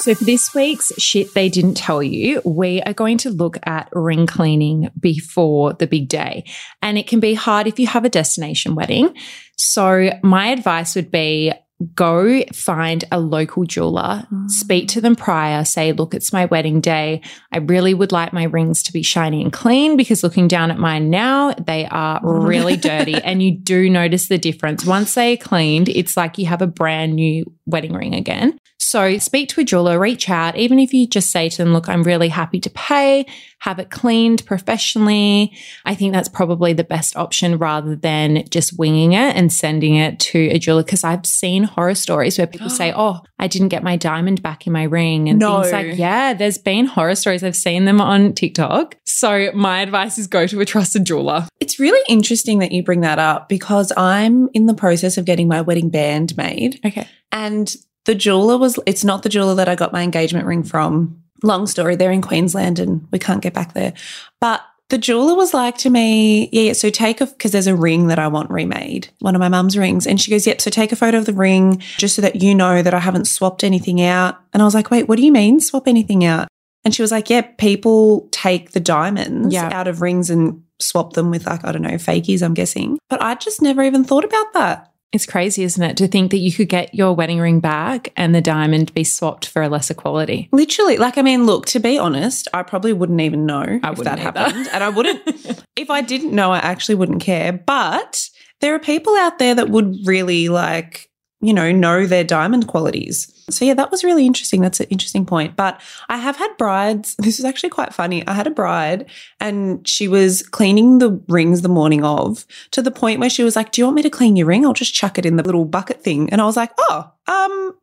So, 0.06 0.14
for 0.14 0.22
this 0.22 0.54
week's 0.54 0.92
shit 0.98 1.34
they 1.34 1.48
didn't 1.48 1.74
tell 1.74 2.00
you, 2.00 2.40
we 2.44 2.80
are 2.82 2.92
going 2.92 3.18
to 3.18 3.30
look 3.30 3.58
at 3.66 3.88
ring 3.92 4.28
cleaning 4.28 4.88
before 5.00 5.72
the 5.72 5.88
big 5.88 6.08
day. 6.08 6.44
And 6.80 6.96
it 6.96 7.08
can 7.08 7.18
be 7.18 7.34
hard 7.34 7.66
if 7.66 7.80
you 7.80 7.88
have 7.88 8.04
a 8.04 8.08
destination 8.08 8.76
wedding. 8.76 9.16
So, 9.56 10.10
my 10.22 10.50
advice 10.50 10.94
would 10.94 11.10
be 11.10 11.52
go 11.96 12.44
find 12.54 13.04
a 13.10 13.18
local 13.18 13.64
jeweler, 13.64 14.28
mm. 14.32 14.48
speak 14.48 14.86
to 14.90 15.00
them 15.00 15.16
prior, 15.16 15.64
say, 15.64 15.90
look, 15.90 16.14
it's 16.14 16.32
my 16.32 16.44
wedding 16.44 16.80
day. 16.80 17.20
I 17.50 17.58
really 17.58 17.92
would 17.92 18.12
like 18.12 18.32
my 18.32 18.44
rings 18.44 18.84
to 18.84 18.92
be 18.92 19.02
shiny 19.02 19.42
and 19.42 19.52
clean 19.52 19.96
because 19.96 20.22
looking 20.22 20.46
down 20.46 20.70
at 20.70 20.78
mine 20.78 21.10
now, 21.10 21.52
they 21.54 21.84
are 21.86 22.20
mm. 22.20 22.46
really 22.46 22.76
dirty. 22.76 23.14
And 23.14 23.42
you 23.42 23.58
do 23.58 23.90
notice 23.90 24.28
the 24.28 24.38
difference. 24.38 24.84
Once 24.84 25.14
they 25.14 25.32
are 25.32 25.36
cleaned, 25.36 25.88
it's 25.88 26.16
like 26.16 26.38
you 26.38 26.46
have 26.46 26.62
a 26.62 26.66
brand 26.68 27.16
new 27.16 27.44
wedding 27.66 27.92
ring 27.92 28.14
again. 28.14 28.58
So 28.78 29.18
speak 29.18 29.48
to 29.50 29.60
a 29.60 29.64
jeweler, 29.64 29.98
reach 29.98 30.30
out, 30.30 30.56
even 30.56 30.78
if 30.78 30.94
you 30.94 31.06
just 31.08 31.30
say 31.32 31.48
to 31.48 31.56
them, 31.56 31.72
look, 31.72 31.88
I'm 31.88 32.04
really 32.04 32.28
happy 32.28 32.60
to 32.60 32.70
pay, 32.70 33.26
have 33.60 33.78
it 33.80 33.90
cleaned 33.90 34.46
professionally. 34.46 35.52
I 35.84 35.94
think 35.94 36.12
that's 36.12 36.28
probably 36.28 36.72
the 36.72 36.84
best 36.84 37.16
option 37.16 37.58
rather 37.58 37.96
than 37.96 38.44
just 38.50 38.78
winging 38.78 39.12
it 39.12 39.34
and 39.34 39.52
sending 39.52 39.96
it 39.96 40.20
to 40.20 40.38
a 40.52 40.58
jeweler. 40.58 40.84
Cause 40.84 41.02
I've 41.02 41.26
seen 41.26 41.64
horror 41.64 41.94
stories 41.96 42.38
where 42.38 42.46
people 42.46 42.70
say, 42.70 42.92
oh, 42.96 43.20
I 43.38 43.48
didn't 43.48 43.68
get 43.68 43.82
my 43.82 43.96
diamond 43.96 44.42
back 44.42 44.66
in 44.66 44.72
my 44.72 44.84
ring 44.84 45.28
and 45.28 45.38
No. 45.38 45.62
things 45.62 45.72
like, 45.72 45.98
yeah, 45.98 46.32
there's 46.34 46.58
been 46.58 46.86
horror 46.86 47.14
stories. 47.16 47.42
I've 47.42 47.56
seen 47.56 47.86
them 47.86 48.00
on 48.00 48.34
TikTok. 48.34 48.96
So 49.16 49.50
my 49.54 49.80
advice 49.80 50.18
is 50.18 50.26
go 50.26 50.46
to 50.46 50.60
a 50.60 50.66
trusted 50.66 51.06
jeweler. 51.06 51.48
It's 51.58 51.80
really 51.80 52.04
interesting 52.06 52.58
that 52.58 52.70
you 52.70 52.82
bring 52.82 53.00
that 53.00 53.18
up 53.18 53.48
because 53.48 53.90
I'm 53.96 54.50
in 54.52 54.66
the 54.66 54.74
process 54.74 55.16
of 55.16 55.24
getting 55.24 55.48
my 55.48 55.62
wedding 55.62 55.88
band 55.88 56.36
made. 56.36 56.78
Okay. 56.84 57.08
And 57.32 57.74
the 58.04 58.14
jeweler 58.14 58.58
was, 58.58 58.78
it's 58.84 59.04
not 59.04 59.22
the 59.22 59.30
jeweler 59.30 59.54
that 59.54 59.70
I 59.70 59.74
got 59.74 59.90
my 59.90 60.02
engagement 60.02 60.46
ring 60.46 60.62
from. 60.62 61.22
Long 61.42 61.66
story, 61.66 61.96
they're 61.96 62.12
in 62.12 62.20
Queensland 62.20 62.78
and 62.78 63.08
we 63.10 63.18
can't 63.18 63.42
get 63.42 63.54
back 63.54 63.72
there. 63.72 63.94
But 64.38 64.60
the 64.90 64.98
jeweler 64.98 65.34
was 65.34 65.54
like 65.54 65.78
to 65.78 65.88
me, 65.88 66.50
yeah, 66.52 66.64
yeah, 66.64 66.72
so 66.74 66.90
take 66.90 67.22
a, 67.22 67.26
because 67.26 67.52
there's 67.52 67.66
a 67.66 67.74
ring 67.74 68.08
that 68.08 68.18
I 68.18 68.28
want 68.28 68.50
remade, 68.50 69.08
one 69.20 69.34
of 69.34 69.40
my 69.40 69.48
mum's 69.48 69.78
rings. 69.78 70.06
And 70.06 70.20
she 70.20 70.30
goes, 70.30 70.46
yep, 70.46 70.60
so 70.60 70.68
take 70.68 70.92
a 70.92 70.96
photo 70.96 71.16
of 71.16 71.24
the 71.24 71.32
ring 71.32 71.82
just 71.96 72.16
so 72.16 72.20
that 72.20 72.42
you 72.42 72.54
know 72.54 72.82
that 72.82 72.92
I 72.92 72.98
haven't 72.98 73.28
swapped 73.28 73.64
anything 73.64 74.02
out. 74.02 74.38
And 74.52 74.60
I 74.60 74.66
was 74.66 74.74
like, 74.74 74.90
wait, 74.90 75.08
what 75.08 75.16
do 75.16 75.24
you 75.24 75.32
mean 75.32 75.58
swap 75.58 75.88
anything 75.88 76.22
out? 76.22 76.48
And 76.86 76.94
she 76.94 77.02
was 77.02 77.10
like, 77.10 77.28
yeah, 77.28 77.42
people 77.58 78.28
take 78.30 78.70
the 78.70 78.80
diamonds 78.80 79.52
Yeah. 79.52 79.68
out 79.72 79.88
of 79.88 80.00
rings 80.00 80.30
and 80.30 80.62
swap 80.78 81.14
them 81.14 81.30
with 81.30 81.44
like, 81.46 81.64
I 81.64 81.72
don't 81.72 81.82
know, 81.82 81.90
fakies, 81.98 82.42
I'm 82.42 82.54
guessing. 82.54 82.98
But 83.10 83.20
I 83.20 83.34
just 83.34 83.60
never 83.60 83.82
even 83.82 84.04
thought 84.04 84.24
about 84.24 84.52
that. 84.54 84.92
It's 85.12 85.26
crazy, 85.26 85.62
isn't 85.62 85.82
it? 85.82 85.96
To 85.98 86.08
think 86.08 86.30
that 86.30 86.38
you 86.38 86.52
could 86.52 86.68
get 86.68 86.94
your 86.94 87.14
wedding 87.14 87.38
ring 87.40 87.60
back 87.60 88.12
and 88.16 88.34
the 88.34 88.40
diamond 88.40 88.92
be 88.94 89.02
swapped 89.04 89.46
for 89.48 89.62
a 89.62 89.68
lesser 89.68 89.94
quality. 89.94 90.48
Literally, 90.52 90.96
like, 90.98 91.16
I 91.18 91.22
mean, 91.22 91.44
look, 91.46 91.66
to 91.66 91.80
be 91.80 91.96
honest, 91.98 92.48
I 92.54 92.62
probably 92.62 92.92
wouldn't 92.92 93.20
even 93.20 93.46
know 93.46 93.80
I 93.82 93.90
if 93.92 93.98
that 93.98 94.18
either. 94.18 94.40
happened. 94.40 94.68
And 94.72 94.84
I 94.84 94.88
wouldn't, 94.90 95.22
if 95.76 95.90
I 95.90 96.02
didn't 96.02 96.32
know, 96.32 96.52
I 96.52 96.58
actually 96.58 96.96
wouldn't 96.96 97.22
care. 97.22 97.52
But 97.52 98.28
there 98.60 98.74
are 98.74 98.78
people 98.80 99.16
out 99.16 99.38
there 99.38 99.54
that 99.54 99.70
would 99.70 99.96
really 100.06 100.48
like, 100.48 101.08
you 101.40 101.54
know, 101.54 101.72
know 101.72 102.06
their 102.06 102.24
diamond 102.24 102.66
qualities. 102.68 103.32
So, 103.50 103.64
yeah, 103.64 103.74
that 103.74 103.90
was 103.90 104.04
really 104.04 104.26
interesting. 104.26 104.60
That's 104.60 104.80
an 104.80 104.86
interesting 104.90 105.24
point. 105.24 105.56
But 105.56 105.80
I 106.08 106.18
have 106.18 106.36
had 106.36 106.56
brides. 106.56 107.16
This 107.26 107.40
is 107.40 107.44
actually 107.44 107.70
quite 107.70 107.92
funny. 107.92 108.24
I 108.28 108.34
had 108.34 108.46
a 108.46 108.50
bride 108.50 109.10
and 109.40 109.86
she 109.86 110.06
was 110.06 110.42
cleaning 110.42 110.98
the 110.98 111.20
rings 111.28 111.62
the 111.62 111.68
morning 111.68 112.04
of 112.04 112.46
to 112.70 112.80
the 112.80 112.92
point 112.92 113.18
where 113.18 113.28
she 113.28 113.42
was 113.42 113.56
like, 113.56 113.72
Do 113.72 113.80
you 113.80 113.86
want 113.86 113.96
me 113.96 114.02
to 114.02 114.10
clean 114.10 114.36
your 114.36 114.46
ring? 114.46 114.64
I'll 114.64 114.72
just 114.72 114.94
chuck 114.94 115.18
it 115.18 115.26
in 115.26 115.36
the 115.36 115.42
little 115.42 115.64
bucket 115.64 116.02
thing. 116.02 116.30
And 116.30 116.40
I 116.40 116.44
was 116.44 116.56
like, 116.56 116.70
Oh, 116.78 117.10
um, 117.26 117.74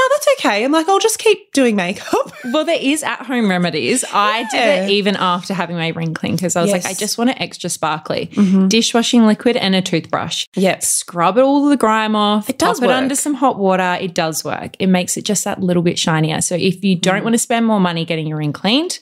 no, 0.00 0.08
that's 0.16 0.26
okay. 0.38 0.64
I'm 0.64 0.72
like, 0.72 0.88
I'll 0.88 0.98
just 0.98 1.18
keep 1.18 1.52
doing 1.52 1.76
makeup. 1.76 2.32
Well, 2.52 2.64
there 2.64 2.78
is 2.80 3.02
at 3.02 3.26
home 3.26 3.50
remedies. 3.50 4.02
I 4.14 4.44
did 4.50 4.60
it 4.84 4.90
even 4.90 5.14
after 5.14 5.52
having 5.52 5.76
my 5.76 5.88
ring 5.88 6.14
clean 6.14 6.36
because 6.36 6.56
I 6.56 6.62
was 6.62 6.72
like, 6.72 6.86
I 6.86 6.94
just 6.94 7.18
want 7.18 7.28
it 7.28 7.36
extra 7.38 7.68
sparkly. 7.68 8.28
Mm-hmm. 8.28 8.68
Dishwashing 8.68 9.26
liquid 9.26 9.58
and 9.58 9.74
a 9.74 9.82
toothbrush. 9.82 10.46
Yep. 10.56 10.82
Scrub 10.82 11.36
it 11.36 11.42
all 11.42 11.68
the 11.68 11.76
grime 11.76 12.16
off. 12.16 12.48
It 12.48 12.56
does 12.58 12.80
pop 12.80 12.88
work. 12.88 12.94
it 12.94 13.02
under 13.02 13.14
some 13.14 13.34
hot 13.34 13.58
water. 13.58 13.98
It 14.00 14.14
does 14.14 14.42
work. 14.42 14.74
It 14.78 14.86
makes 14.86 15.18
it 15.18 15.26
just 15.26 15.44
that 15.44 15.60
little 15.60 15.82
bit 15.82 15.98
shinier. 15.98 16.40
So 16.40 16.54
if 16.54 16.82
you 16.82 16.96
don't 16.96 17.20
Mm. 17.20 17.24
want 17.24 17.34
to 17.34 17.38
spend 17.38 17.66
more 17.66 17.78
money 17.78 18.06
getting 18.06 18.26
your 18.26 18.38
ring 18.38 18.54
cleaned, 18.54 19.00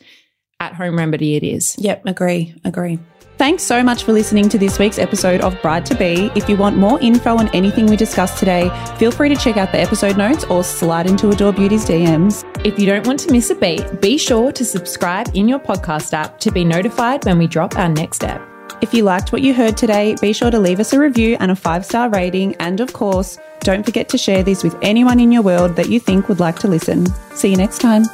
at 0.60 0.74
home 0.74 0.96
remedy 0.96 1.36
it 1.36 1.42
is. 1.42 1.76
Yep, 1.78 2.06
agree, 2.06 2.54
agree. 2.64 2.98
Thanks 3.38 3.62
so 3.62 3.84
much 3.84 4.02
for 4.02 4.12
listening 4.12 4.48
to 4.48 4.58
this 4.58 4.80
week's 4.80 4.98
episode 4.98 5.40
of 5.42 5.60
Bride 5.62 5.86
to 5.86 5.94
Be. 5.94 6.28
If 6.34 6.48
you 6.48 6.56
want 6.56 6.76
more 6.76 7.00
info 7.00 7.36
on 7.36 7.46
anything 7.54 7.86
we 7.86 7.94
discussed 7.94 8.36
today, 8.36 8.68
feel 8.98 9.12
free 9.12 9.28
to 9.28 9.36
check 9.36 9.56
out 9.56 9.70
the 9.70 9.78
episode 9.78 10.18
notes 10.18 10.42
or 10.44 10.64
slide 10.64 11.06
into 11.06 11.30
Adore 11.30 11.52
Beauty's 11.52 11.84
DMs. 11.84 12.44
If 12.66 12.80
you 12.80 12.86
don't 12.86 13.06
want 13.06 13.20
to 13.20 13.32
miss 13.32 13.50
a 13.50 13.54
beat, 13.54 14.00
be 14.00 14.18
sure 14.18 14.50
to 14.50 14.64
subscribe 14.64 15.30
in 15.34 15.46
your 15.46 15.60
podcast 15.60 16.12
app 16.12 16.40
to 16.40 16.50
be 16.50 16.64
notified 16.64 17.24
when 17.24 17.38
we 17.38 17.46
drop 17.46 17.78
our 17.78 17.88
next 17.88 18.16
step. 18.16 18.42
If 18.80 18.92
you 18.92 19.04
liked 19.04 19.30
what 19.30 19.42
you 19.42 19.54
heard 19.54 19.76
today, 19.76 20.16
be 20.20 20.32
sure 20.32 20.50
to 20.50 20.58
leave 20.58 20.80
us 20.80 20.92
a 20.92 20.98
review 20.98 21.36
and 21.38 21.52
a 21.52 21.56
five 21.56 21.84
star 21.84 22.10
rating. 22.10 22.56
And 22.56 22.80
of 22.80 22.92
course, 22.92 23.38
don't 23.60 23.84
forget 23.84 24.08
to 24.08 24.18
share 24.18 24.42
this 24.42 24.64
with 24.64 24.76
anyone 24.82 25.20
in 25.20 25.30
your 25.30 25.42
world 25.42 25.76
that 25.76 25.88
you 25.88 26.00
think 26.00 26.28
would 26.28 26.40
like 26.40 26.58
to 26.60 26.68
listen. 26.68 27.06
See 27.36 27.50
you 27.50 27.56
next 27.56 27.78
time. 27.78 28.04